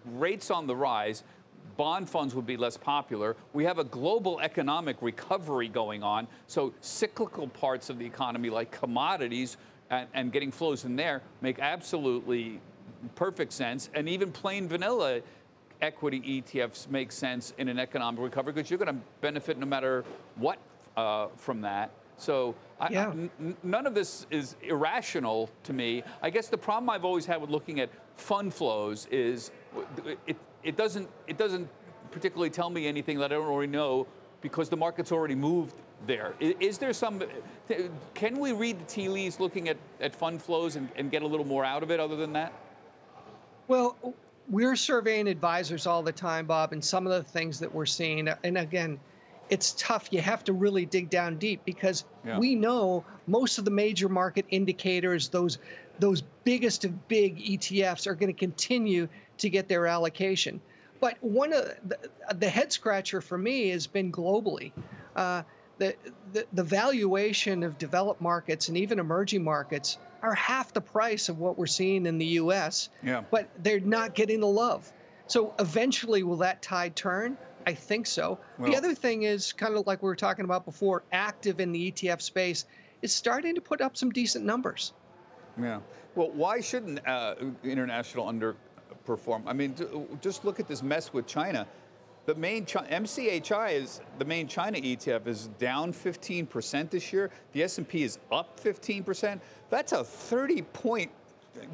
rates 0.04 0.50
on 0.50 0.66
the 0.66 0.76
rise 0.76 1.24
bond 1.76 2.08
funds 2.08 2.34
would 2.34 2.46
be 2.46 2.56
less 2.56 2.76
popular. 2.76 3.36
We 3.52 3.64
have 3.64 3.78
a 3.78 3.84
global 3.84 4.40
economic 4.40 4.96
recovery 5.00 5.68
going 5.68 6.02
on, 6.02 6.26
so 6.46 6.74
cyclical 6.80 7.48
parts 7.48 7.90
of 7.90 7.98
the 7.98 8.06
economy 8.06 8.50
like 8.50 8.70
commodities 8.70 9.56
and, 9.90 10.06
and 10.14 10.32
getting 10.32 10.50
flows 10.50 10.84
in 10.84 10.96
there 10.96 11.22
make 11.40 11.58
absolutely 11.58 12.60
perfect 13.14 13.52
sense. 13.52 13.90
And 13.94 14.08
even 14.08 14.32
plain 14.32 14.68
vanilla 14.68 15.20
equity 15.82 16.42
ETFs 16.42 16.88
make 16.88 17.12
sense 17.12 17.52
in 17.58 17.68
an 17.68 17.78
economic 17.78 18.20
recovery 18.20 18.52
because 18.52 18.70
you're 18.70 18.78
going 18.78 18.94
to 18.94 19.02
benefit 19.20 19.58
no 19.58 19.66
matter 19.66 20.04
what 20.36 20.58
uh, 20.96 21.26
from 21.36 21.60
that. 21.60 21.90
So 22.16 22.54
yeah. 22.90 23.08
I, 23.08 23.10
n- 23.10 23.56
none 23.62 23.86
of 23.86 23.94
this 23.94 24.26
is 24.30 24.56
irrational 24.62 25.50
to 25.64 25.72
me. 25.72 26.04
I 26.22 26.30
guess 26.30 26.48
the 26.48 26.58
problem 26.58 26.88
I've 26.88 27.04
always 27.04 27.26
had 27.26 27.40
with 27.40 27.50
looking 27.50 27.80
at 27.80 27.90
fund 28.16 28.54
flows 28.54 29.06
is 29.10 29.50
it, 30.26 30.36
it 30.62 30.76
doesn't 30.76 31.08
it 31.26 31.36
doesn't 31.36 31.68
particularly 32.10 32.50
tell 32.50 32.70
me 32.70 32.86
anything 32.86 33.18
that 33.18 33.32
I 33.32 33.36
don't 33.36 33.46
already 33.46 33.72
know 33.72 34.06
because 34.40 34.68
the 34.68 34.76
market's 34.76 35.10
already 35.10 35.34
moved 35.34 35.74
there. 36.06 36.34
Is, 36.38 36.54
is 36.60 36.78
there 36.78 36.92
some? 36.92 37.22
Can 38.14 38.38
we 38.38 38.52
read 38.52 38.78
the 38.80 38.84
tea 38.84 39.08
leaves 39.08 39.40
looking 39.40 39.68
at, 39.68 39.76
at 40.00 40.14
fund 40.14 40.42
flows 40.42 40.76
and, 40.76 40.88
and 40.94 41.10
get 41.10 41.22
a 41.22 41.26
little 41.26 41.46
more 41.46 41.64
out 41.64 41.82
of 41.82 41.90
it 41.90 41.98
other 41.98 42.16
than 42.16 42.32
that? 42.34 42.52
Well, 43.66 43.96
we're 44.52 44.76
surveying 44.76 45.26
advisors 45.28 45.86
all 45.86 46.02
the 46.02 46.12
time, 46.12 46.46
Bob, 46.46 46.72
and 46.72 46.84
some 46.84 47.06
of 47.06 47.12
the 47.12 47.22
things 47.22 47.58
that 47.58 47.74
we're 47.74 47.86
seeing, 47.86 48.28
and 48.44 48.58
again, 48.58 49.00
it's 49.48 49.72
tough. 49.72 50.08
You 50.10 50.20
have 50.20 50.44
to 50.44 50.52
really 50.52 50.84
dig 50.84 51.08
down 51.08 51.38
deep 51.38 51.62
because 51.64 52.04
yeah. 52.24 52.38
we 52.38 52.54
know 52.54 53.04
most 53.26 53.58
of 53.58 53.64
the 53.64 53.70
major 53.70 54.08
market 54.08 54.44
indicators, 54.50 55.28
those 55.28 55.58
those 55.98 56.22
biggest 56.44 56.84
of 56.84 57.08
big 57.08 57.38
ETFs, 57.38 58.06
are 58.06 58.14
going 58.14 58.32
to 58.32 58.38
continue 58.38 59.08
to 59.38 59.48
get 59.48 59.68
their 59.68 59.86
allocation. 59.86 60.60
But 61.00 61.16
one 61.22 61.52
of 61.52 61.74
the, 61.86 61.98
the 62.34 62.48
head 62.48 62.72
scratcher 62.72 63.20
for 63.20 63.38
me 63.38 63.70
has 63.70 63.86
been 63.86 64.12
globally. 64.12 64.72
Uh, 65.16 65.42
the, 65.82 65.96
the, 66.32 66.46
the 66.52 66.62
valuation 66.62 67.64
of 67.64 67.76
developed 67.76 68.20
markets 68.20 68.68
and 68.68 68.76
even 68.76 69.00
emerging 69.00 69.42
markets 69.42 69.98
are 70.22 70.34
half 70.34 70.72
the 70.72 70.80
price 70.80 71.28
of 71.28 71.40
what 71.40 71.58
we're 71.58 71.66
seeing 71.66 72.06
in 72.06 72.18
the 72.18 72.26
US, 72.26 72.90
yeah. 73.02 73.22
but 73.30 73.48
they're 73.64 73.80
not 73.80 74.14
getting 74.14 74.38
the 74.40 74.46
love. 74.46 74.92
So 75.26 75.54
eventually, 75.58 76.22
will 76.22 76.36
that 76.36 76.62
tide 76.62 76.94
turn? 76.94 77.36
I 77.66 77.74
think 77.74 78.06
so. 78.06 78.38
Well, 78.58 78.70
the 78.70 78.76
other 78.76 78.94
thing 78.94 79.24
is 79.24 79.52
kind 79.52 79.74
of 79.74 79.86
like 79.86 80.02
we 80.02 80.06
were 80.06 80.16
talking 80.16 80.44
about 80.44 80.64
before, 80.64 81.02
active 81.12 81.58
in 81.58 81.72
the 81.72 81.90
ETF 81.90 82.20
space 82.20 82.64
is 83.02 83.12
starting 83.12 83.54
to 83.56 83.60
put 83.60 83.80
up 83.80 83.96
some 83.96 84.10
decent 84.10 84.44
numbers. 84.44 84.92
Yeah. 85.60 85.80
Well, 86.14 86.30
why 86.30 86.60
shouldn't 86.60 87.06
uh, 87.06 87.34
international 87.64 88.26
underperform? 88.26 89.42
I 89.46 89.52
mean, 89.52 89.74
just 90.20 90.44
look 90.44 90.60
at 90.60 90.68
this 90.68 90.82
mess 90.82 91.12
with 91.12 91.26
China. 91.26 91.66
The 92.24 92.34
main 92.36 92.64
MCHI 92.66 93.72
is 93.72 94.00
the 94.18 94.24
main 94.24 94.46
China 94.46 94.78
ETF 94.78 95.26
is 95.26 95.48
down 95.58 95.92
15% 95.92 96.90
this 96.90 97.12
year. 97.12 97.30
The 97.52 97.64
S&P 97.64 98.04
is 98.04 98.18
up 98.30 98.60
15%. 98.60 99.40
That's 99.70 99.92
a 99.92 100.04
30 100.04 100.62
point 100.62 101.10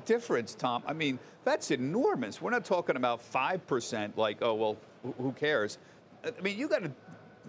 difference, 0.07 0.55
Tom. 0.55 0.83
I 0.87 0.95
mean, 0.95 1.19
that's 1.45 1.71
enormous. 1.71 2.41
We're 2.41 2.51
not 2.51 2.65
talking 2.65 2.97
about 2.97 3.21
5% 3.31 4.17
like, 4.17 4.39
oh, 4.41 4.55
well, 4.55 4.77
who 5.19 5.33
cares? 5.33 5.79
I 6.25 6.41
mean, 6.41 6.59
you 6.59 6.67
got 6.67 6.83
to 6.83 6.91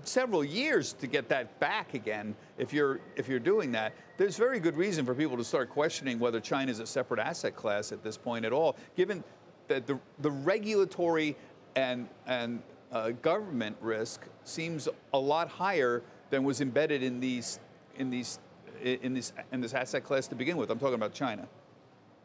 several 0.04 0.44
years 0.44 0.94
to 0.94 1.08
get 1.08 1.28
that 1.30 1.60
back 1.60 1.94
again 1.94 2.34
if 2.58 2.72
you're 2.72 3.02
if 3.18 3.28
you're 3.28 3.38
doing 3.38 3.70
that 3.70 3.94
there's 4.16 4.38
very 4.38 4.58
good 4.58 4.78
reason 4.78 5.06
for 5.06 5.14
people 5.14 5.36
to 5.36 5.44
start 5.44 5.70
questioning 5.70 6.18
whether 6.20 6.40
China 6.40 6.72
is 6.72 6.80
a 6.80 6.88
separate 6.88 7.20
asset 7.20 7.54
class 7.54 7.92
at 7.92 8.02
this 8.02 8.16
point 8.16 8.46
at 8.46 8.54
all 8.54 8.78
given 8.96 9.22
that 9.68 9.86
the 9.86 10.00
the 10.20 10.32
regulatory 10.32 11.36
and 11.76 12.08
and 12.28 12.62
uh, 12.92 13.10
government 13.22 13.76
risk 13.82 14.26
seems 14.44 14.88
a 15.14 15.20
lot 15.20 15.48
higher 15.48 16.02
than 16.30 16.44
was 16.44 16.62
embedded 16.62 17.04
in 17.04 17.20
these 17.20 17.60
in 17.98 18.10
these 18.10 18.40
in 18.84 19.14
this 19.14 19.34
in 19.52 19.62
this 19.62 19.74
asset 19.74 20.04
class 20.04 20.28
to 20.28 20.36
begin 20.36 20.58
with 20.58 20.70
I'm 20.70 20.80
talking 20.80 20.96
about 20.96 21.14
China 21.14 21.48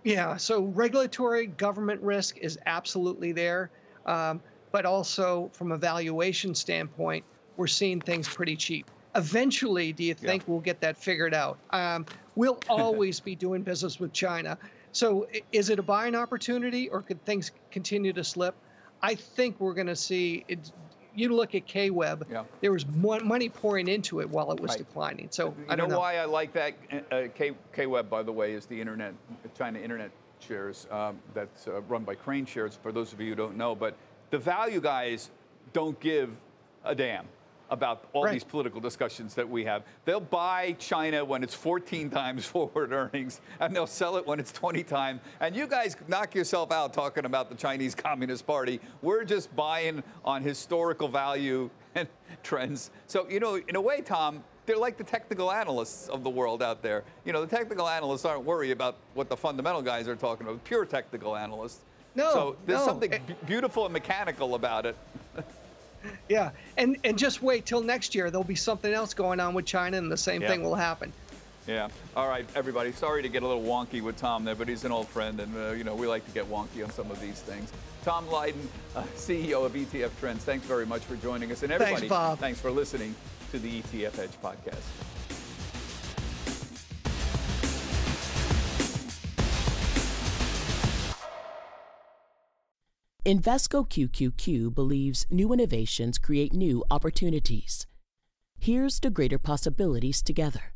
yeah 0.05 0.37
so 0.37 0.65
regulatory 0.65 1.47
government 1.47 2.01
risk 2.03 2.39
is 2.39 2.59
absolutely 2.67 3.33
there 3.33 3.71
um, 4.07 4.41
but 4.75 4.85
also 4.85 5.49
from 5.53 5.71
a 5.71 5.79
valuation 5.79 6.53
standpoint, 6.53 7.25
we're 7.57 7.69
seeing 7.69 8.01
things 8.01 8.29
pretty 8.29 8.57
cheap. 8.57 8.91
Eventually, 9.15 9.93
do 9.93 10.03
you 10.03 10.15
think 10.15 10.43
yeah. 10.43 10.51
we'll 10.51 10.61
get 10.61 10.81
that 10.81 10.97
figured 10.97 11.33
out? 11.33 11.59
Um, 11.71 12.05
we'll 12.35 12.59
always 12.69 13.21
be 13.21 13.37
doing 13.37 13.63
business 13.63 14.01
with 14.01 14.13
China. 14.13 14.59
So, 14.91 15.29
is 15.53 15.71
it 15.71 15.79
a 15.79 15.83
buying 15.83 16.17
opportunity, 16.17 16.89
or 16.89 17.03
could 17.03 17.25
things 17.25 17.53
continue 17.71 18.13
to 18.15 18.25
slip? 18.25 18.57
I 19.05 19.15
think 19.15 19.61
we're 19.61 19.75
going 19.75 19.89
to 19.89 19.97
see. 19.97 20.45
It, 20.49 20.73
you 21.15 21.29
look 21.29 21.55
at 21.55 21.67
KWeb, 21.67 22.23
yeah. 22.29 22.45
there 22.61 22.73
was 22.73 22.87
money 22.87 23.49
pouring 23.49 23.87
into 23.87 24.21
it 24.21 24.29
while 24.29 24.51
it 24.51 24.59
was 24.59 24.71
right. 24.71 24.79
declining. 24.79 25.29
So 25.31 25.49
you 25.49 25.67
I 25.69 25.77
don't 25.77 25.89
know, 25.89 25.97
know, 25.97 26.01
why 26.01 26.17
I 26.17 26.25
like 26.25 26.53
that. 26.55 26.75
Uh, 27.13 27.29
K 27.73 27.87
Web, 27.87 28.09
by 28.09 28.23
the 28.23 28.33
way, 28.33 28.55
is 28.55 28.67
the 28.67 28.81
internet, 28.81 29.15
China 29.57 29.79
internet 29.79 30.11
shares 30.41 30.87
um, 30.91 31.21
that's 31.35 31.69
uh, 31.69 31.83
run 31.83 32.03
by 32.03 32.15
KraneShares. 32.15 32.79
For 32.83 32.93
those 32.93 33.13
of 33.13 33.21
you 33.21 33.29
who 33.29 33.35
don't 33.37 33.57
know, 33.57 33.75
but 33.75 33.95
the 34.31 34.39
value 34.39 34.81
guys 34.81 35.31
don't 35.73 36.01
give 36.01 36.31
a 36.83 36.95
damn 36.95 37.27
about 37.75 38.09
all 38.13 38.25
right. 38.25 38.33
these 38.33 38.45
political 38.45 38.81
discussions 38.81 39.35
that 39.35 39.47
we 39.49 39.65
have. 39.65 39.83
They'll 40.05 40.21
buy 40.21 40.77
China 40.79 41.25
when 41.25 41.43
it's 41.43 41.55
14 41.55 42.09
times 42.09 42.47
forward 42.55 42.93
earnings, 42.93 43.41
and 43.61 43.77
they'll 43.77 43.87
sell 43.87 44.17
it 44.17 44.27
when 44.27 44.41
it's 44.41 44.53
20 44.53 44.83
times. 44.85 45.21
And 45.41 45.55
you 45.55 45.67
guys 45.67 45.97
knock 46.09 46.35
yourself 46.35 46.73
out 46.73 46.95
talking 46.95 47.27
about 47.27 47.51
the 47.51 47.57
Chinese 47.57 47.95
Communist 48.07 48.47
Party. 48.47 48.81
We're 49.03 49.25
just 49.25 49.55
buying 49.55 50.03
on 50.25 50.43
historical 50.43 51.09
value 51.09 51.69
and 51.95 52.09
trends. 52.43 52.91
So, 53.07 53.29
you 53.29 53.41
know, 53.41 53.57
in 53.57 53.77
a 53.77 53.81
way, 53.81 54.01
Tom, 54.01 54.43
they're 54.67 54.79
like 54.79 54.97
the 54.97 55.05
technical 55.05 55.53
analysts 55.53 56.09
of 56.09 56.25
the 56.25 56.31
world 56.31 56.63
out 56.63 56.83
there. 56.83 57.05
You 57.25 57.33
know, 57.33 57.45
the 57.45 57.57
technical 57.57 57.87
analysts 57.89 58.25
aren't 58.25 58.45
worried 58.45 58.71
about 58.71 58.97
what 59.13 59.29
the 59.29 59.37
fundamental 59.37 59.83
guys 59.83 60.09
are 60.09 60.17
talking 60.17 60.47
about, 60.47 60.65
pure 60.65 60.87
technical 60.87 61.37
analysts. 61.37 61.81
No. 62.15 62.33
So 62.33 62.57
there's 62.65 62.81
no. 62.81 62.87
something 62.87 63.13
eh. 63.13 63.19
beautiful 63.47 63.85
and 63.85 63.93
mechanical 63.93 64.55
about 64.55 64.87
it. 64.87 64.97
Yeah, 66.29 66.51
and 66.77 66.97
and 67.05 67.19
just 67.19 67.43
wait 67.43 67.67
till 67.67 67.83
next 67.83 68.15
year. 68.15 68.31
There'll 68.31 68.45
be 68.45 68.55
something 68.55 68.93
else 68.93 69.15
going 69.15 69.41
on 69.41 69.55
with 69.55 69.67
China, 69.67 69.97
and 69.99 70.11
the 70.11 70.17
same 70.17 70.43
yeah. 70.43 70.49
thing 70.49 70.63
will 70.63 70.75
happen. 70.75 71.13
Yeah. 71.67 71.89
All 72.15 72.29
right, 72.29 72.47
everybody. 72.55 72.93
Sorry 72.93 73.23
to 73.23 73.29
get 73.29 73.43
a 73.43 73.47
little 73.47 73.63
wonky 73.63 74.03
with 74.03 74.17
Tom 74.17 74.45
there, 74.45 74.55
but 74.55 74.69
he's 74.69 74.85
an 74.85 74.93
old 74.93 75.09
friend, 75.09 75.41
and 75.41 75.57
uh, 75.57 75.73
you 75.73 75.85
know 75.85 75.95
we 75.95 76.07
like 76.07 76.25
to 76.27 76.33
get 76.33 76.51
wonky 76.51 76.85
on 76.85 76.91
some 76.91 77.11
of 77.11 77.21
these 77.21 77.41
things. 77.41 77.73
Tom 78.05 78.29
Lydon, 78.29 78.69
uh, 78.95 79.03
CEO 79.17 79.65
of 79.65 79.73
ETF 79.73 80.11
Trends. 80.21 80.45
Thanks 80.45 80.67
very 80.67 80.85
much 80.85 81.03
for 81.03 81.17
joining 81.17 81.51
us, 81.53 81.63
and 81.63 81.73
everybody. 81.73 82.01
Thanks, 82.01 82.11
Bob. 82.11 82.39
Thanks 82.39 82.61
for 82.61 82.71
listening 82.71 83.15
to 83.51 83.59
the 83.59 83.81
ETF 83.83 84.19
Edge 84.19 84.43
podcast. 84.43 85.14
Invesco 93.27 93.89
QQQ 93.89 94.75
believes 94.75 95.25
new 95.31 95.55
innovations 95.55 96.19
create 96.19 96.53
new 96.53 96.85
opportunities. 96.91 97.87
Here's 98.61 99.01
to 99.01 99.09
greater 99.09 99.39
possibilities 99.39 100.23
together. 100.23 100.75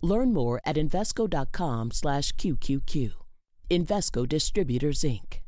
Learn 0.00 0.32
more 0.32 0.62
at 0.64 0.76
Invesco.com/QQQ. 0.76 3.10
Invesco 3.68 4.26
Distributors 4.26 5.00
Inc. 5.00 5.39